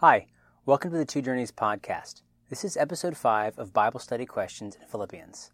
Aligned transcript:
Hi, 0.00 0.26
welcome 0.66 0.90
to 0.90 0.98
the 0.98 1.06
Two 1.06 1.22
Journeys 1.22 1.50
podcast. 1.50 2.20
This 2.50 2.66
is 2.66 2.76
episode 2.76 3.16
5 3.16 3.58
of 3.58 3.72
Bible 3.72 3.98
Study 3.98 4.26
Questions 4.26 4.76
in 4.76 4.86
Philippians. 4.86 5.52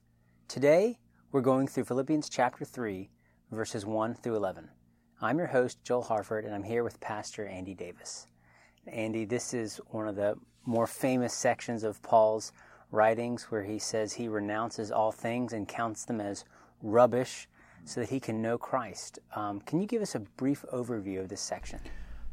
Today, 0.49 0.99
we're 1.31 1.43
going 1.43 1.69
through 1.69 1.85
Philippians 1.85 2.29
chapter 2.29 2.65
3, 2.65 3.09
verses 3.53 3.87
1 3.87 4.15
through 4.15 4.35
11. 4.35 4.69
I'm 5.21 5.39
your 5.39 5.47
host, 5.47 5.85
Joel 5.85 6.03
Harford, 6.03 6.45
and 6.45 6.53
I'm 6.53 6.65
here 6.65 6.83
with 6.83 6.99
Pastor 6.99 7.47
Andy 7.47 7.73
Davis. 7.73 8.27
Andy, 8.89 9.25
this 9.25 9.55
is 9.55 9.81
one 9.93 10.09
of 10.09 10.17
the 10.17 10.35
more 10.67 10.89
famous 10.89 11.35
sections 11.35 11.85
of 11.85 12.03
Paul's 12.03 12.51
writings 12.91 13.45
where 13.45 13.63
he 13.63 13.79
says 13.79 14.13
he 14.13 14.27
renounces 14.27 14.91
all 14.91 15.13
things 15.13 15.53
and 15.53 15.69
counts 15.69 16.05
them 16.05 16.21
as 16.21 16.45
rubbish 16.83 17.47
so 17.85 18.01
that 18.01 18.11
he 18.11 18.19
can 18.19 18.43
know 18.43 18.59
Christ. 18.59 19.21
Um, 19.37 19.61
can 19.61 19.81
you 19.81 19.87
give 19.87 20.03
us 20.03 20.17
a 20.17 20.21
brief 20.21 20.65
overview 20.73 21.21
of 21.21 21.29
this 21.29 21.41
section? 21.41 21.79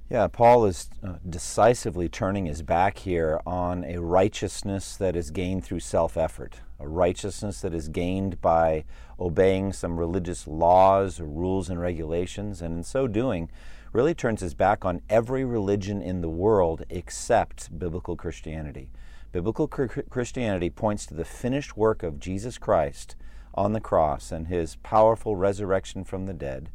Yeah, 0.09 0.25
Paul 0.25 0.65
is 0.65 0.89
uh, 1.03 1.17
decisively 1.29 2.09
turning 2.09 2.47
his 2.47 2.63
back 2.63 2.97
here 2.97 3.39
on 3.45 3.83
a 3.83 4.01
righteousness 4.01 4.97
that 4.97 5.15
is 5.15 5.29
gained 5.29 5.63
through 5.63 5.81
self 5.81 6.17
effort, 6.17 6.61
a 6.79 6.87
righteousness 6.87 7.61
that 7.61 7.75
is 7.75 7.89
gained 7.89 8.41
by 8.41 8.85
obeying 9.19 9.71
some 9.71 9.99
religious 9.99 10.47
laws 10.47 11.19
or 11.19 11.25
rules 11.25 11.69
and 11.69 11.79
regulations, 11.79 12.59
and 12.59 12.77
in 12.77 12.83
so 12.83 13.05
doing, 13.05 13.51
really 13.93 14.15
turns 14.15 14.41
his 14.41 14.55
back 14.55 14.83
on 14.83 15.03
every 15.11 15.45
religion 15.45 16.01
in 16.01 16.21
the 16.21 16.29
world 16.29 16.83
except 16.89 17.77
biblical 17.77 18.15
Christianity. 18.15 18.89
Biblical 19.31 19.67
Christianity 19.67 20.71
points 20.71 21.05
to 21.05 21.13
the 21.13 21.23
finished 21.23 21.77
work 21.77 22.01
of 22.01 22.19
Jesus 22.19 22.57
Christ 22.57 23.15
on 23.53 23.73
the 23.73 23.79
cross 23.79 24.31
and 24.31 24.47
his 24.47 24.75
powerful 24.77 25.35
resurrection 25.35 26.03
from 26.03 26.25
the 26.25 26.33
dead, 26.33 26.71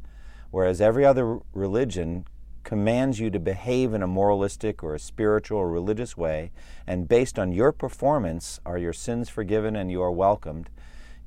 whereas 0.53 0.81
every 0.81 1.05
other 1.05 1.41
religion 1.53 2.27
commands 2.65 3.21
you 3.21 3.31
to 3.31 3.39
behave 3.39 3.95
in 3.95 4.03
a 4.03 4.07
moralistic 4.07 4.83
or 4.83 4.95
a 4.95 4.99
spiritual 4.99 5.59
or 5.59 5.71
religious 5.71 6.17
way, 6.17 6.51
and 6.87 7.09
based 7.09 7.39
on 7.39 7.53
your 7.53 7.71
performance 7.73 8.59
are 8.67 8.79
your 8.79 8.93
sins 8.93 9.29
forgiven 9.29 9.77
and 9.77 9.91
you 9.91 10.03
are 10.03 10.11
welcomed 10.11 10.71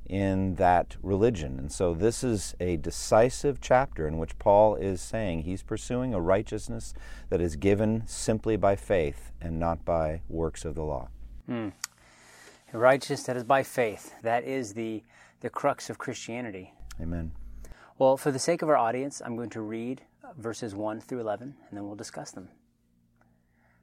in 0.08 0.54
that 0.54 0.96
religion. 1.02 1.58
And 1.58 1.70
so 1.70 1.94
this 1.94 2.24
is 2.24 2.54
a 2.60 2.76
decisive 2.78 3.60
chapter 3.60 4.08
in 4.08 4.18
which 4.18 4.38
Paul 4.38 4.74
is 4.76 5.00
saying 5.00 5.42
he's 5.42 5.62
pursuing 5.62 6.14
a 6.14 6.20
righteousness 6.20 6.94
that 7.28 7.40
is 7.40 7.56
given 7.56 8.04
simply 8.06 8.56
by 8.56 8.74
faith 8.74 9.32
and 9.40 9.58
not 9.58 9.84
by 9.84 10.22
works 10.28 10.64
of 10.64 10.74
the 10.74 10.82
law. 10.82 11.08
Hmm. 11.46 11.68
A 12.72 12.78
righteousness 12.78 13.22
that 13.24 13.36
is 13.36 13.44
by 13.44 13.62
faith. 13.62 14.14
That 14.22 14.44
is 14.44 14.74
the, 14.74 15.02
the 15.40 15.50
crux 15.50 15.90
of 15.90 15.98
Christianity. 15.98 16.72
Amen. 17.00 17.32
Well, 17.98 18.16
for 18.16 18.30
the 18.30 18.38
sake 18.38 18.62
of 18.62 18.68
our 18.68 18.76
audience, 18.76 19.20
I'm 19.24 19.36
going 19.36 19.50
to 19.50 19.60
read 19.60 20.02
verses 20.36 20.74
1 20.74 21.00
through 21.00 21.20
11, 21.20 21.54
and 21.68 21.76
then 21.76 21.86
we'll 21.86 21.96
discuss 21.96 22.30
them. 22.30 22.48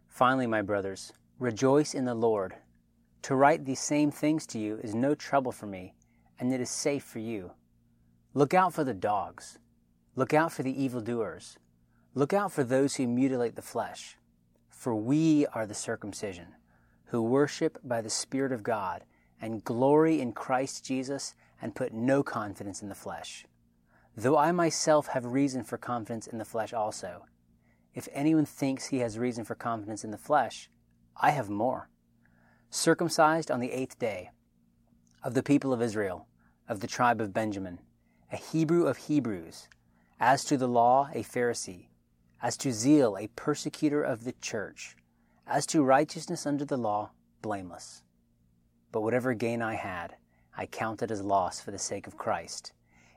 Finally, 0.08 0.48
my 0.48 0.62
brothers, 0.62 1.12
rejoice 1.40 1.94
in 1.94 2.06
the 2.06 2.14
Lord. 2.14 2.56
To 3.24 3.36
write 3.36 3.66
these 3.66 3.80
same 3.80 4.12
things 4.12 4.46
to 4.48 4.60
you 4.60 4.80
is 4.84 4.94
no 4.94 5.16
trouble 5.16 5.52
for 5.52 5.66
me, 5.66 5.94
and 6.40 6.54
it 6.54 6.62
is 6.62 6.70
safe 6.70 7.04
for 7.04 7.20
you. 7.20 7.52
Look 8.34 8.54
out 8.54 8.74
for 8.74 8.84
the 8.84 8.94
dogs. 8.94 9.58
Look 10.16 10.34
out 10.34 10.52
for 10.52 10.64
the 10.64 10.84
evildoers. 10.84 11.58
Look 12.14 12.34
out 12.34 12.52
for 12.52 12.64
those 12.64 12.96
who 12.96 13.08
mutilate 13.08 13.56
the 13.56 13.62
flesh. 13.62 14.18
For 14.70 14.96
we 14.96 15.46
are 15.48 15.66
the 15.66 15.74
circumcision, 15.74 16.48
who 17.06 17.22
worship 17.22 17.80
by 17.84 18.02
the 18.02 18.10
Spirit 18.10 18.52
of 18.52 18.64
God, 18.64 19.04
and 19.42 19.64
glory 19.64 20.22
in 20.22 20.32
Christ 20.32 20.86
Jesus, 20.86 21.34
and 21.62 21.76
put 21.76 21.94
no 21.94 22.24
confidence 22.24 22.82
in 22.82 22.90
the 22.90 22.96
flesh 22.96 23.46
though 24.16 24.38
I 24.38 24.52
myself 24.52 25.08
have 25.08 25.26
reason 25.26 25.64
for 25.64 25.78
confidence 25.78 26.28
in 26.28 26.38
the 26.38 26.46
flesh 26.46 26.74
also. 26.74 27.26
If 27.94 28.08
anyone 28.12 28.46
thinks 28.46 28.88
he 28.88 29.00
has 29.00 29.20
reason 29.20 29.44
for 29.44 29.56
confidence 29.56 30.04
in 30.04 30.12
the 30.12 30.18
flesh, 30.18 30.70
I 31.18 31.32
have 31.32 31.50
more. 31.50 31.90
Circumcised 32.70 33.52
on 33.52 33.60
the 33.60 33.72
eighth 33.72 34.00
day, 34.00 34.32
of 35.24 35.34
the 35.34 35.44
people 35.44 35.74
of 35.74 35.82
Israel, 35.82 36.28
of 36.68 36.82
the 36.82 36.88
tribe 36.88 37.20
of 37.20 37.34
Benjamin, 37.34 37.80
a 38.32 38.38
Hebrew 38.38 38.86
of 38.86 38.98
Hebrews, 38.98 39.68
as 40.20 40.44
to 40.46 40.58
the 40.58 40.68
law, 40.68 41.10
a 41.14 41.24
Pharisee, 41.24 41.88
as 42.42 42.58
to 42.58 42.72
zeal, 42.72 43.18
a 43.18 43.28
persecutor 43.30 44.04
of 44.04 44.24
the 44.24 44.34
church, 44.34 44.96
as 45.48 45.66
to 45.68 45.84
righteousness 45.84 46.46
under 46.46 46.66
the 46.66 46.78
law, 46.78 47.12
blameless. 47.42 48.04
But 48.92 49.02
whatever 49.02 49.34
gain 49.34 49.62
I 49.62 49.76
had, 49.76 50.16
I 50.58 50.66
counted 50.66 51.12
as 51.12 51.22
loss 51.22 51.60
for 51.60 51.72
the 51.72 51.80
sake 51.80 52.08
of 52.08 52.18
Christ. 52.18 52.72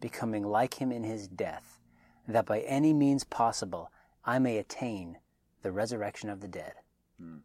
becoming 0.00 0.44
like 0.44 0.74
him 0.74 0.90
in 0.90 1.04
his 1.04 1.28
death, 1.28 1.78
that 2.26 2.46
by 2.46 2.60
any 2.60 2.92
means 2.92 3.24
possible 3.24 3.90
I 4.24 4.38
may 4.38 4.58
attain 4.58 5.18
the 5.62 5.72
resurrection 5.72 6.30
of 6.30 6.40
the 6.40 6.48
dead. 6.48 6.74
Mm. 7.22 7.40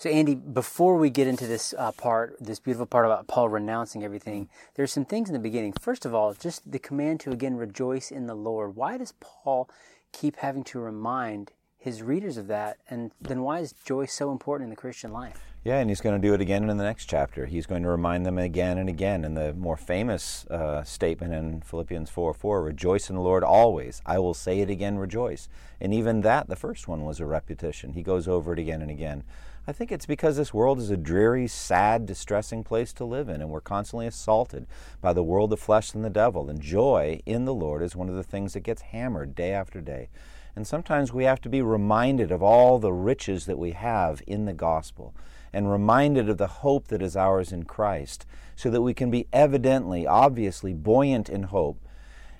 So, 0.00 0.08
Andy, 0.08 0.34
before 0.34 0.96
we 0.96 1.10
get 1.10 1.26
into 1.26 1.46
this 1.46 1.74
uh, 1.76 1.92
part, 1.92 2.36
this 2.40 2.58
beautiful 2.58 2.86
part 2.86 3.04
about 3.04 3.26
Paul 3.26 3.50
renouncing 3.50 4.02
everything, 4.02 4.48
there's 4.74 4.92
some 4.92 5.04
things 5.04 5.28
in 5.28 5.34
the 5.34 5.38
beginning. 5.38 5.74
First 5.74 6.06
of 6.06 6.14
all, 6.14 6.32
just 6.32 6.70
the 6.70 6.78
command 6.78 7.20
to 7.20 7.32
again 7.32 7.56
rejoice 7.56 8.10
in 8.10 8.26
the 8.26 8.34
Lord. 8.34 8.76
Why 8.76 8.96
does 8.96 9.12
Paul 9.20 9.68
keep 10.12 10.36
having 10.36 10.64
to 10.64 10.80
remind 10.80 11.52
his 11.80 12.02
readers 12.02 12.36
of 12.36 12.46
that? 12.46 12.78
And 12.88 13.10
then 13.20 13.42
why 13.42 13.58
is 13.58 13.72
joy 13.84 14.06
so 14.06 14.30
important 14.30 14.66
in 14.66 14.70
the 14.70 14.76
Christian 14.76 15.12
life? 15.12 15.42
Yeah, 15.64 15.78
and 15.78 15.90
he's 15.90 16.00
going 16.00 16.20
to 16.20 16.26
do 16.26 16.32
it 16.32 16.40
again 16.40 16.70
in 16.70 16.76
the 16.78 16.84
next 16.84 17.04
chapter. 17.04 17.44
He's 17.44 17.66
going 17.66 17.82
to 17.82 17.88
remind 17.90 18.24
them 18.24 18.38
again 18.38 18.78
and 18.78 18.88
again. 18.88 19.24
In 19.26 19.34
the 19.34 19.52
more 19.52 19.76
famous 19.76 20.46
uh, 20.46 20.82
statement 20.84 21.34
in 21.34 21.60
Philippians 21.60 22.08
4 22.08 22.32
4, 22.32 22.62
rejoice 22.62 23.10
in 23.10 23.16
the 23.16 23.22
Lord 23.22 23.44
always. 23.44 24.00
I 24.06 24.18
will 24.18 24.32
say 24.32 24.60
it 24.60 24.70
again, 24.70 24.96
rejoice. 24.96 25.50
And 25.78 25.92
even 25.92 26.22
that, 26.22 26.48
the 26.48 26.56
first 26.56 26.88
one, 26.88 27.04
was 27.04 27.20
a 27.20 27.26
repetition. 27.26 27.92
He 27.92 28.02
goes 28.02 28.26
over 28.26 28.54
it 28.54 28.58
again 28.58 28.80
and 28.80 28.90
again. 28.90 29.22
I 29.66 29.72
think 29.72 29.92
it's 29.92 30.06
because 30.06 30.38
this 30.38 30.54
world 30.54 30.78
is 30.78 30.90
a 30.90 30.96
dreary, 30.96 31.46
sad, 31.46 32.06
distressing 32.06 32.64
place 32.64 32.94
to 32.94 33.04
live 33.04 33.28
in, 33.28 33.42
and 33.42 33.50
we're 33.50 33.60
constantly 33.60 34.06
assaulted 34.06 34.66
by 35.02 35.12
the 35.12 35.22
world, 35.22 35.50
the 35.50 35.58
flesh, 35.58 35.92
and 35.92 36.02
the 36.02 36.08
devil. 36.08 36.48
And 36.48 36.60
joy 36.60 37.20
in 37.26 37.44
the 37.44 37.54
Lord 37.54 37.82
is 37.82 37.94
one 37.94 38.08
of 38.08 38.14
the 38.14 38.22
things 38.22 38.54
that 38.54 38.60
gets 38.60 38.80
hammered 38.80 39.34
day 39.34 39.52
after 39.52 39.82
day. 39.82 40.08
And 40.56 40.66
sometimes 40.66 41.12
we 41.12 41.24
have 41.24 41.40
to 41.42 41.48
be 41.48 41.62
reminded 41.62 42.30
of 42.30 42.42
all 42.42 42.78
the 42.78 42.92
riches 42.92 43.46
that 43.46 43.58
we 43.58 43.72
have 43.72 44.22
in 44.26 44.44
the 44.44 44.52
gospel 44.52 45.14
and 45.52 45.70
reminded 45.70 46.28
of 46.28 46.38
the 46.38 46.46
hope 46.46 46.88
that 46.88 47.02
is 47.02 47.16
ours 47.16 47.52
in 47.52 47.64
Christ, 47.64 48.24
so 48.54 48.70
that 48.70 48.82
we 48.82 48.94
can 48.94 49.10
be 49.10 49.26
evidently, 49.32 50.06
obviously 50.06 50.72
buoyant 50.72 51.28
in 51.28 51.44
hope, 51.44 51.78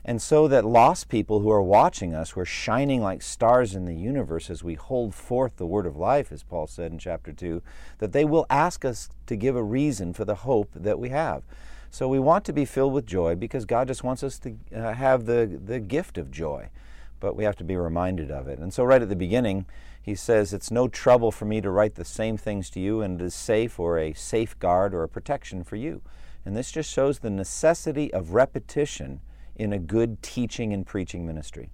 and 0.04 0.22
so 0.22 0.48
that 0.48 0.64
lost 0.64 1.08
people 1.08 1.40
who 1.40 1.50
are 1.50 1.62
watching 1.62 2.14
us, 2.14 2.30
who 2.30 2.40
are 2.40 2.46
shining 2.46 3.02
like 3.02 3.20
stars 3.20 3.74
in 3.74 3.84
the 3.84 3.94
universe 3.94 4.48
as 4.48 4.64
we 4.64 4.74
hold 4.74 5.14
forth 5.14 5.56
the 5.56 5.66
word 5.66 5.86
of 5.86 5.96
life, 5.96 6.32
as 6.32 6.42
Paul 6.42 6.66
said 6.66 6.92
in 6.92 6.98
chapter 6.98 7.32
2, 7.32 7.62
that 7.98 8.12
they 8.12 8.24
will 8.24 8.46
ask 8.48 8.84
us 8.84 9.10
to 9.26 9.36
give 9.36 9.56
a 9.56 9.62
reason 9.62 10.12
for 10.12 10.24
the 10.24 10.36
hope 10.36 10.70
that 10.74 10.98
we 10.98 11.10
have. 11.10 11.42
So 11.90 12.08
we 12.08 12.18
want 12.18 12.44
to 12.46 12.52
be 12.52 12.64
filled 12.64 12.92
with 12.92 13.04
joy 13.04 13.34
because 13.34 13.64
God 13.64 13.88
just 13.88 14.04
wants 14.04 14.22
us 14.22 14.38
to 14.40 14.56
uh, 14.74 14.94
have 14.94 15.26
the, 15.26 15.60
the 15.62 15.80
gift 15.80 16.16
of 16.16 16.30
joy, 16.30 16.70
but 17.20 17.36
we 17.36 17.44
have 17.44 17.56
to 17.56 17.64
be 17.64 17.76
reminded 17.76 18.30
of 18.30 18.48
it. 18.48 18.58
And 18.58 18.72
so, 18.72 18.82
right 18.82 19.02
at 19.02 19.08
the 19.08 19.16
beginning, 19.16 19.66
he 20.02 20.14
says, 20.14 20.52
It's 20.52 20.70
no 20.70 20.88
trouble 20.88 21.30
for 21.30 21.44
me 21.44 21.60
to 21.60 21.70
write 21.70 21.94
the 21.94 22.04
same 22.04 22.36
things 22.36 22.70
to 22.70 22.80
you, 22.80 23.02
and 23.02 23.20
it 23.20 23.24
is 23.24 23.34
safe 23.34 23.78
or 23.78 23.98
a 23.98 24.12
safeguard 24.14 24.94
or 24.94 25.02
a 25.02 25.08
protection 25.08 25.62
for 25.62 25.76
you. 25.76 26.02
And 26.44 26.56
this 26.56 26.72
just 26.72 26.90
shows 26.90 27.18
the 27.18 27.30
necessity 27.30 28.12
of 28.12 28.32
repetition 28.32 29.20
in 29.54 29.72
a 29.72 29.78
good 29.78 30.22
teaching 30.22 30.72
and 30.72 30.86
preaching 30.86 31.26
ministry. 31.26 31.70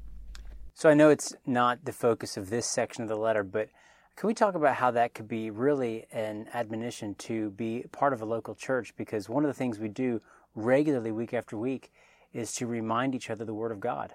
So 0.74 0.90
I 0.90 0.94
know 0.94 1.08
it's 1.08 1.34
not 1.46 1.84
the 1.84 1.92
focus 1.92 2.36
of 2.36 2.50
this 2.50 2.66
section 2.66 3.02
of 3.02 3.08
the 3.08 3.16
letter, 3.16 3.44
but 3.44 3.68
can 4.16 4.26
we 4.26 4.34
talk 4.34 4.54
about 4.54 4.74
how 4.74 4.90
that 4.92 5.14
could 5.14 5.28
be 5.28 5.50
really 5.50 6.06
an 6.10 6.48
admonition 6.52 7.14
to 7.16 7.50
be 7.50 7.84
part 7.92 8.12
of 8.12 8.22
a 8.22 8.24
local 8.24 8.54
church? 8.54 8.94
Because 8.96 9.28
one 9.28 9.44
of 9.44 9.48
the 9.48 9.54
things 9.54 9.78
we 9.78 9.88
do 9.88 10.20
regularly, 10.54 11.12
week 11.12 11.32
after 11.32 11.56
week, 11.56 11.92
is 12.32 12.52
to 12.54 12.66
remind 12.66 13.14
each 13.14 13.30
other 13.30 13.44
the 13.44 13.54
Word 13.54 13.72
of 13.72 13.78
God. 13.78 14.14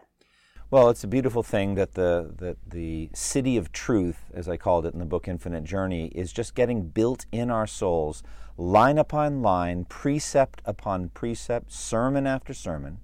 Well, 0.71 0.89
it's 0.89 1.03
a 1.03 1.07
beautiful 1.07 1.43
thing 1.43 1.75
that 1.75 1.95
the, 1.95 2.31
that 2.37 2.55
the 2.65 3.09
city 3.13 3.57
of 3.57 3.73
truth, 3.73 4.31
as 4.33 4.47
I 4.47 4.55
called 4.55 4.85
it 4.85 4.93
in 4.93 4.99
the 4.99 5.05
book 5.05 5.27
Infinite 5.27 5.65
Journey, 5.65 6.05
is 6.15 6.31
just 6.31 6.55
getting 6.55 6.83
built 6.83 7.25
in 7.29 7.51
our 7.51 7.67
souls, 7.67 8.23
line 8.57 8.97
upon 8.97 9.41
line, 9.41 9.83
precept 9.83 10.61
upon 10.63 11.09
precept, 11.09 11.73
sermon 11.73 12.25
after 12.25 12.53
sermon. 12.53 12.99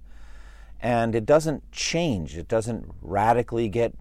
And 0.80 1.14
it 1.14 1.26
doesn't 1.26 1.70
change, 1.70 2.38
it 2.38 2.48
doesn't 2.48 2.90
radically 3.02 3.68
get 3.68 3.92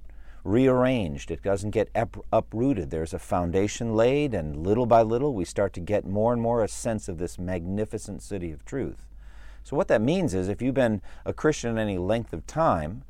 rearranged. 0.46 1.30
It 1.30 1.44
doesn't 1.44 1.72
get 1.72 1.90
up- 1.94 2.26
uprooted. 2.32 2.90
There's 2.90 3.14
a 3.14 3.20
foundation 3.20 3.98
laid, 3.98 4.34
and 4.34 4.66
little 4.66 4.86
by 4.86 5.02
little, 5.02 5.34
we 5.34 5.44
start 5.44 5.74
to 5.74 5.82
get 5.82 6.06
more 6.06 6.32
and 6.32 6.42
more 6.42 6.64
a 6.64 6.70
sense 6.70 7.10
of 7.10 7.18
this 7.18 7.38
magnificent 7.38 8.22
city 8.22 8.54
of 8.54 8.64
truth. 8.64 9.06
So, 9.66 9.76
what 9.76 9.90
that 9.90 10.02
means 10.02 10.34
is 10.34 10.48
if 10.48 10.62
you've 10.62 10.74
been 10.74 11.02
a 11.26 11.34
Christian 11.34 11.78
any 11.78 11.98
length 11.98 12.32
of 12.32 12.48
time, 12.48 13.04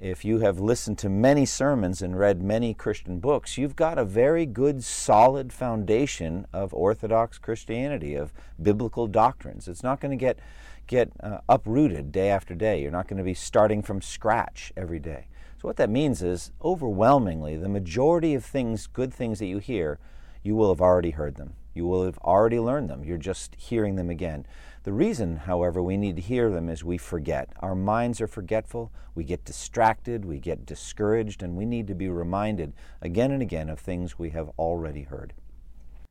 if 0.00 0.24
you 0.24 0.38
have 0.38 0.58
listened 0.58 0.96
to 0.98 1.10
many 1.10 1.44
sermons 1.44 2.00
and 2.00 2.18
read 2.18 2.42
many 2.42 2.72
Christian 2.72 3.20
books, 3.20 3.58
you've 3.58 3.76
got 3.76 3.98
a 3.98 4.04
very 4.04 4.46
good, 4.46 4.82
solid 4.82 5.52
foundation 5.52 6.46
of 6.52 6.72
Orthodox 6.72 7.36
Christianity, 7.36 8.14
of 8.14 8.32
biblical 8.60 9.06
doctrines. 9.06 9.68
It's 9.68 9.82
not 9.82 10.00
going 10.00 10.10
to 10.10 10.16
get, 10.16 10.38
get 10.86 11.12
uh, 11.22 11.40
uprooted 11.50 12.12
day 12.12 12.30
after 12.30 12.54
day. 12.54 12.80
You're 12.80 12.90
not 12.90 13.08
going 13.08 13.18
to 13.18 13.24
be 13.24 13.34
starting 13.34 13.82
from 13.82 14.00
scratch 14.00 14.72
every 14.74 15.00
day. 15.00 15.26
So, 15.60 15.68
what 15.68 15.76
that 15.76 15.90
means 15.90 16.22
is 16.22 16.52
overwhelmingly, 16.64 17.58
the 17.58 17.68
majority 17.68 18.32
of 18.34 18.42
things, 18.42 18.86
good 18.86 19.12
things 19.12 19.38
that 19.40 19.46
you 19.46 19.58
hear, 19.58 19.98
you 20.42 20.56
will 20.56 20.72
have 20.72 20.80
already 20.80 21.10
heard 21.10 21.36
them. 21.36 21.54
You 21.74 21.86
will 21.86 22.04
have 22.04 22.18
already 22.18 22.58
learned 22.58 22.90
them. 22.90 23.04
You're 23.04 23.18
just 23.18 23.54
hearing 23.56 23.96
them 23.96 24.10
again. 24.10 24.46
The 24.82 24.92
reason, 24.92 25.36
however, 25.36 25.82
we 25.82 25.96
need 25.96 26.16
to 26.16 26.22
hear 26.22 26.50
them 26.50 26.68
is 26.68 26.82
we 26.82 26.98
forget. 26.98 27.50
Our 27.60 27.74
minds 27.74 28.20
are 28.20 28.26
forgetful, 28.26 28.90
we 29.14 29.24
get 29.24 29.44
distracted, 29.44 30.24
we 30.24 30.38
get 30.38 30.64
discouraged, 30.64 31.42
and 31.42 31.54
we 31.54 31.66
need 31.66 31.86
to 31.88 31.94
be 31.94 32.08
reminded 32.08 32.72
again 33.02 33.30
and 33.30 33.42
again 33.42 33.68
of 33.68 33.78
things 33.78 34.18
we 34.18 34.30
have 34.30 34.50
already 34.58 35.02
heard. 35.02 35.34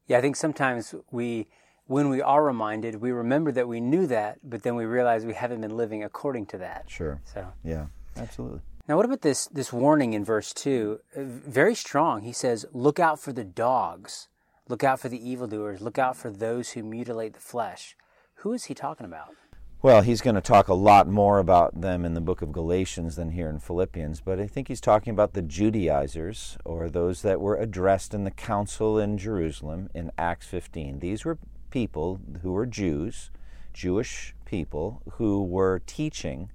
Yeah, 0.08 0.20
I 0.20 0.22
think 0.22 0.36
sometimes 0.36 0.94
we, 1.12 1.48
when 1.88 2.10
we 2.10 2.22
are 2.22 2.44
reminded, 2.44 2.96
we 2.96 3.12
remember 3.12 3.52
that 3.52 3.68
we 3.68 3.82
knew 3.82 4.06
that, 4.08 4.38
but 4.44 4.62
then 4.62 4.76
we 4.76 4.86
realize 4.86 5.26
we 5.26 5.34
haven't 5.34 5.62
been 5.62 5.76
living 5.76 6.04
according 6.04 6.46
to 6.48 6.58
that. 6.60 6.86
Sure. 6.88 7.20
So, 7.24 7.48
yeah, 7.64 7.88
absolutely. 8.18 8.62
Now, 8.90 8.96
what 8.96 9.06
about 9.06 9.22
this, 9.22 9.46
this 9.46 9.72
warning 9.72 10.14
in 10.14 10.26
verse 10.26 10.52
2? 10.52 11.00
Uh, 11.16 11.20
very 11.22 11.76
strong. 11.76 12.24
He 12.24 12.34
says, 12.34 12.66
Look 12.74 13.00
out 13.00 13.20
for 13.20 13.32
the 13.32 13.44
dogs, 13.44 14.30
look 14.68 14.84
out 14.84 15.00
for 15.00 15.10
the 15.10 15.30
evildoers, 15.30 15.80
look 15.80 16.00
out 16.00 16.18
for 16.18 16.32
those 16.32 16.72
who 16.72 16.82
mutilate 16.82 17.34
the 17.34 17.40
flesh. 17.40 17.96
Who 18.38 18.52
is 18.52 18.66
he 18.66 18.74
talking 18.74 19.06
about? 19.06 19.36
Well, 19.84 20.02
he's 20.02 20.22
going 20.22 20.36
to 20.36 20.42
talk 20.42 20.70
a 20.70 20.74
lot 20.74 21.08
more 21.08 21.38
about 21.38 21.82
them 21.82 22.04
in 22.04 22.16
the 22.16 22.20
book 22.20 22.42
of 22.42 22.52
Galatians 22.52 23.16
than 23.16 23.30
here 23.30 23.48
in 23.48 23.60
Philippians, 23.60 24.22
but 24.22 24.40
I 24.40 24.48
think 24.48 24.70
he's 24.70 24.82
talking 24.82 25.12
about 25.12 25.34
the 25.34 25.44
Judaizers, 25.44 26.58
or 26.66 26.90
those 26.90 27.22
that 27.22 27.40
were 27.40 27.58
addressed 27.58 28.16
in 28.16 28.24
the 28.24 28.32
council 28.32 28.98
in 28.98 29.20
Jerusalem 29.20 29.92
in 29.94 30.12
Acts 30.18 30.48
15. 30.48 30.98
These 30.98 31.26
were 31.26 31.38
people 31.70 32.20
who 32.42 32.54
were 32.54 32.66
Jews, 32.66 33.30
Jewish 33.72 34.34
people, 34.46 35.04
who 35.12 35.44
were 35.44 35.80
teaching 35.86 36.50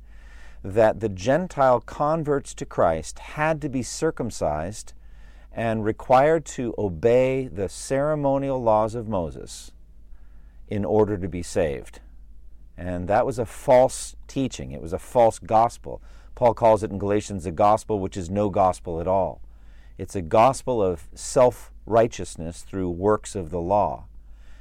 that 0.65 1.01
the 1.01 1.11
Gentile 1.11 1.79
converts 1.81 2.55
to 2.55 2.65
Christ 2.65 3.19
had 3.19 3.61
to 3.61 3.69
be 3.69 3.83
circumcised 3.83 4.95
and 5.53 5.85
required 5.85 6.47
to 6.47 6.75
obey 6.79 7.47
the 7.49 7.69
ceremonial 7.69 8.61
laws 8.63 8.95
of 8.95 9.07
Moses 9.07 9.73
in 10.67 10.83
order 10.87 11.19
to 11.19 11.29
be 11.29 11.43
saved. 11.43 12.01
And 12.79 13.07
that 13.09 13.27
was 13.27 13.39
a 13.39 13.45
false 13.45 14.17
teaching, 14.27 14.73
it 14.73 14.81
was 14.81 14.95
a 14.95 14.99
false 14.99 15.39
gospel. 15.39 16.03
Paul 16.35 16.55
calls 16.55 16.83
it 16.83 16.91
in 16.91 16.99
Galatians 16.99 17.45
a 17.45 17.53
gospel 17.53 18.01
which 18.01 18.17
is 18.17 18.31
no 18.31 18.49
gospel 18.49 19.01
at 19.01 19.07
all. 19.07 19.43
It's 19.99 20.17
a 20.17 20.23
gospel 20.23 20.83
of 20.83 21.09
self 21.15 21.71
righteousness 21.87 22.63
through 22.63 22.89
works 22.89 23.37
of 23.37 23.51
the 23.51 23.61
law. 23.61 24.07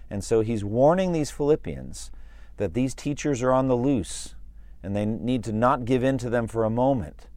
And 0.10 0.22
so 0.22 0.42
he's 0.42 0.66
warning 0.66 1.14
these 1.14 1.32
Philippians 1.32 2.12
that 2.58 2.74
these 2.74 2.94
teachers 2.94 3.42
are 3.42 3.54
on 3.54 3.70
the 3.70 3.78
loose 3.78 4.36
and 4.84 4.96
they 4.96 5.06
need 5.06 5.44
to 5.46 5.54
not 5.54 5.86
give 5.86 6.04
in 6.04 6.18
to 6.20 6.30
them 6.30 6.48
for 6.48 6.64
a 6.64 6.70
moment. 6.70 7.28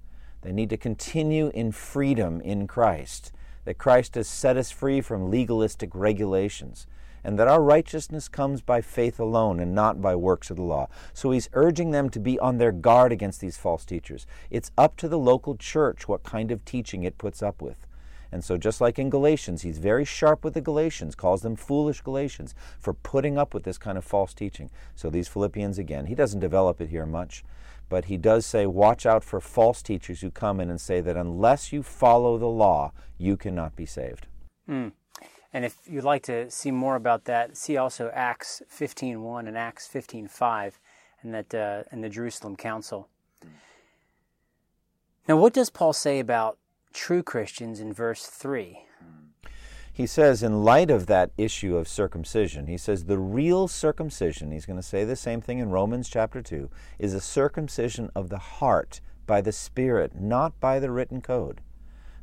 They 0.43 0.53
need 0.53 0.71
to 0.71 0.77
continue 0.77 1.51
in 1.55 1.73
freedom 1.73 2.41
in 2.41 2.67
Christ, 2.67 3.33
that 3.65 3.79
Christ 3.79 4.17
has 4.17 4.29
set 4.29 4.57
us 4.57 4.71
free 4.71 5.01
from 5.01 5.31
legalistic 5.31 5.91
regulations 5.95 6.87
and 7.27 7.41
that 7.41 7.49
our 7.49 7.61
righteousness 7.61 8.29
comes 8.29 8.61
by 8.61 8.81
faith 8.81 9.19
alone 9.19 9.59
and 9.59 9.75
not 9.75 10.01
by 10.01 10.15
works 10.15 10.49
of 10.49 10.57
the 10.57 10.63
law. 10.63 10.89
So 11.13 11.33
he's 11.33 11.49
urging 11.55 11.91
them 11.91 12.09
to 12.11 12.21
be 12.21 12.39
on 12.39 12.59
their 12.59 12.71
guard 12.71 13.11
against 13.11 13.41
these 13.41 13.57
false 13.57 13.85
teachers. 13.85 14.29
It's 14.49 14.71
up 14.79 14.97
to 14.99 15.09
the 15.09 15.19
local 15.19 15.57
church 15.57 16.07
what 16.07 16.23
kind 16.23 16.53
of 16.53 16.65
teaching 16.65 17.03
it 17.03 17.19
puts 17.19 17.43
up 17.43 17.61
with. 17.61 17.85
And 18.33 18.45
so, 18.45 18.57
just 18.57 18.81
like 18.81 18.99
in 18.99 19.11
Galatians, 19.11 19.63
he's 19.63 19.79
very 19.79 20.05
sharp 20.05 20.45
with 20.45 20.55
the 20.55 20.61
Galatians, 20.61 21.15
calls 21.15 21.43
them 21.43 21.57
foolish 21.57 22.01
Galatians 22.01 22.55
for 22.79 22.93
putting 22.93 23.39
up 23.39 23.55
with 23.55 23.65
this 23.65 23.79
kind 23.79 23.97
of 23.97 24.05
false 24.05 24.35
teaching. 24.35 24.71
So, 24.95 25.11
these 25.11 25.29
Philippians, 25.29 25.79
again, 25.79 26.07
he 26.07 26.15
doesn't 26.15 26.41
develop 26.41 26.81
it 26.81 26.91
here 26.91 27.07
much, 27.07 27.45
but 27.89 28.07
he 28.07 28.17
does 28.17 28.45
say, 28.45 28.67
watch 28.67 29.07
out 29.07 29.25
for 29.25 29.41
false 29.41 29.83
teachers 29.83 30.21
who 30.21 30.31
come 30.31 30.61
in 30.61 30.71
and 30.71 30.81
say 30.81 31.01
that 31.01 31.17
unless 31.17 31.73
you 31.73 31.83
follow 31.83 32.37
the 32.39 32.47
law, 32.47 32.93
you 33.19 33.37
cannot 33.37 33.77
be 33.77 33.87
saved. 33.87 34.27
Mm. 34.69 34.93
And 35.53 35.65
if 35.65 35.79
you'd 35.87 36.05
like 36.05 36.23
to 36.25 36.51
see 36.51 36.71
more 36.71 36.97
about 36.97 37.25
that, 37.25 37.57
see 37.57 37.77
also 37.77 38.11
Acts 38.13 38.63
15.1 38.71 39.49
and 39.49 39.57
Acts 39.57 39.89
15.5 39.89 40.73
and 41.23 41.35
that 41.35 41.55
uh, 41.55 41.83
and 41.91 42.03
the 42.03 42.09
Jerusalem 42.09 42.57
Council. 42.57 43.09
Now, 45.29 45.37
what 45.37 45.55
does 45.55 45.71
Paul 45.71 45.93
say 45.93 46.21
about 46.21 46.59
true 46.97 47.23
Christians 47.23 47.79
in 47.79 47.93
verse 47.93 48.27
3? 48.27 48.81
He 49.93 50.07
says, 50.07 50.43
in 50.43 50.65
light 50.65 50.91
of 50.91 51.07
that 51.07 51.31
issue 51.37 51.77
of 51.77 51.89
circumcision, 51.89 52.67
he 52.67 52.79
says 52.79 53.05
the 53.05 53.19
real 53.19 53.69
circumcision, 53.69 54.51
he's 54.51 54.67
going 54.67 54.79
to 54.79 54.83
say 54.83 55.05
the 55.05 55.15
same 55.15 55.41
thing 55.41 55.59
in 55.59 55.71
Romans 55.71 56.09
chapter 56.09 56.43
2, 56.43 56.71
is 56.99 57.15
a 57.15 57.21
circumcision 57.21 58.11
of 58.15 58.29
the 58.29 58.39
heart 58.39 59.01
by 59.27 59.41
the 59.41 59.53
Spirit, 59.53 60.19
not 60.19 60.59
by 60.59 60.79
the 60.79 60.91
written 60.91 61.21
code. 61.21 61.61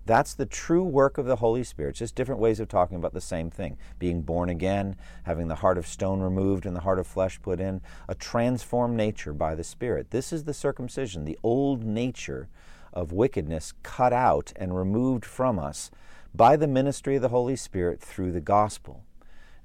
That's 0.05 0.33
the 0.33 0.45
true 0.45 0.83
work 0.83 1.17
of 1.17 1.25
the 1.25 1.37
Holy 1.37 1.63
Spirit. 1.63 1.91
It's 1.91 1.99
just 1.99 2.15
different 2.15 2.41
ways 2.41 2.59
of 2.59 2.67
talking 2.67 2.97
about 2.97 3.13
the 3.13 3.21
same 3.21 3.49
thing. 3.49 3.77
Being 3.99 4.21
born 4.21 4.49
again, 4.49 4.95
having 5.23 5.47
the 5.47 5.55
heart 5.55 5.77
of 5.77 5.87
stone 5.87 6.19
removed 6.19 6.65
and 6.65 6.75
the 6.75 6.81
heart 6.81 6.99
of 6.99 7.07
flesh 7.07 7.41
put 7.41 7.59
in, 7.59 7.81
a 8.07 8.15
transformed 8.15 8.97
nature 8.97 9.33
by 9.33 9.55
the 9.55 9.63
Spirit. 9.63 10.09
This 10.09 10.33
is 10.33 10.43
the 10.43 10.53
circumcision, 10.53 11.25
the 11.25 11.39
old 11.43 11.83
nature 11.83 12.49
of 12.93 13.11
wickedness 13.11 13.73
cut 13.83 14.13
out 14.13 14.53
and 14.55 14.77
removed 14.77 15.25
from 15.25 15.59
us 15.59 15.91
by 16.33 16.55
the 16.55 16.67
ministry 16.67 17.15
of 17.15 17.21
the 17.21 17.29
Holy 17.29 17.55
Spirit 17.55 17.99
through 17.99 18.31
the 18.31 18.41
gospel. 18.41 19.03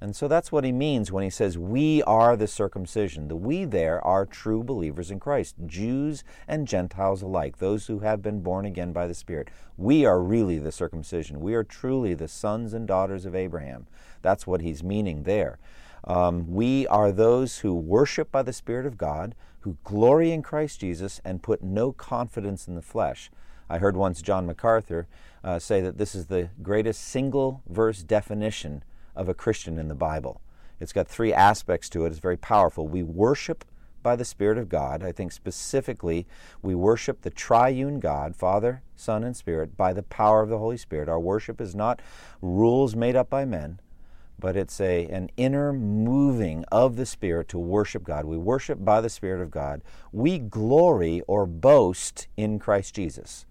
And 0.01 0.15
so 0.15 0.29
that's 0.29 0.51
what 0.51 0.63
he 0.63 0.71
means 0.71 1.11
when 1.11 1.25
he 1.25 1.29
says, 1.29 1.57
We 1.57 2.01
are 2.03 2.37
the 2.37 2.47
circumcision. 2.47 3.27
The 3.27 3.35
we 3.35 3.65
there 3.65 4.05
are 4.05 4.25
true 4.25 4.63
believers 4.63 5.11
in 5.11 5.19
Christ, 5.19 5.55
Jews 5.65 6.23
and 6.47 6.67
Gentiles 6.67 7.21
alike, 7.21 7.57
those 7.57 7.87
who 7.87 7.99
have 7.99 8.21
been 8.21 8.41
born 8.41 8.65
again 8.65 8.93
by 8.93 9.07
the 9.07 9.13
Spirit. 9.13 9.49
We 9.75 10.05
are 10.05 10.21
really 10.21 10.57
the 10.57 10.71
circumcision. 10.71 11.41
We 11.41 11.53
are 11.53 11.65
truly 11.65 12.13
the 12.13 12.29
sons 12.29 12.73
and 12.73 12.87
daughters 12.87 13.25
of 13.25 13.35
Abraham. 13.35 13.87
That's 14.21 14.47
what 14.47 14.61
he's 14.61 14.83
meaning 14.83 15.23
there. 15.23 15.59
Um, 16.05 16.49
we 16.49 16.87
are 16.87 17.11
those 17.11 17.59
who 17.59 17.73
worship 17.73 18.31
by 18.31 18.43
the 18.43 18.53
Spirit 18.53 18.85
of 18.85 18.97
God, 18.97 19.35
who 19.61 19.77
glory 19.83 20.31
in 20.31 20.41
Christ 20.41 20.79
Jesus, 20.79 21.21
and 21.25 21.43
put 21.43 21.61
no 21.61 21.91
confidence 21.91 22.67
in 22.67 22.75
the 22.75 22.81
flesh. 22.81 23.29
I 23.69 23.77
heard 23.77 23.95
once 23.95 24.21
John 24.21 24.45
MacArthur 24.45 25.07
uh, 25.43 25.59
say 25.59 25.81
that 25.81 25.97
this 25.97 26.15
is 26.15 26.25
the 26.25 26.49
greatest 26.61 27.01
single 27.03 27.61
verse 27.67 28.01
definition 28.03 28.83
of 29.15 29.29
a 29.29 29.33
Christian 29.33 29.77
in 29.77 29.87
the 29.87 29.95
Bible. 29.95 30.41
It's 30.79 30.93
got 30.93 31.07
three 31.07 31.33
aspects 31.33 31.89
to 31.89 32.05
it. 32.05 32.09
It's 32.09 32.19
very 32.19 32.37
powerful. 32.37 32.87
We 32.87 33.03
worship 33.03 33.65
by 34.01 34.15
the 34.15 34.25
Spirit 34.25 34.57
of 34.57 34.69
God. 34.69 35.03
I 35.03 35.11
think 35.11 35.31
specifically, 35.31 36.25
we 36.61 36.73
worship 36.73 37.21
the 37.21 37.29
triune 37.29 37.99
God, 37.99 38.35
Father, 38.35 38.81
Son, 38.95 39.23
and 39.23 39.35
Spirit, 39.35 39.75
by 39.75 39.93
the 39.93 40.03
power 40.03 40.41
of 40.41 40.49
the 40.49 40.57
Holy 40.57 40.77
Spirit. 40.77 41.09
Our 41.09 41.19
worship 41.19 41.59
is 41.59 41.75
not 41.75 42.01
rules 42.41 42.95
made 42.95 43.15
up 43.15 43.29
by 43.29 43.45
men, 43.45 43.79
but 44.39 44.55
it's 44.55 44.79
a, 44.79 45.05
an 45.07 45.29
inner 45.37 45.73
moving 45.73 46.63
of 46.71 46.95
the 46.95 47.05
Spirit 47.05 47.47
to 47.49 47.59
worship 47.59 48.03
God. 48.03 48.25
We 48.25 48.37
worship 48.37 48.83
by 48.83 49.01
the 49.01 49.09
Spirit 49.09 49.41
of 49.41 49.51
God. 49.51 49.81
We 50.11 50.39
glory 50.39 51.21
or 51.27 51.45
boast 51.45 52.27
in 52.37 52.59
Christ 52.59 52.95
Jesus. 52.95 53.45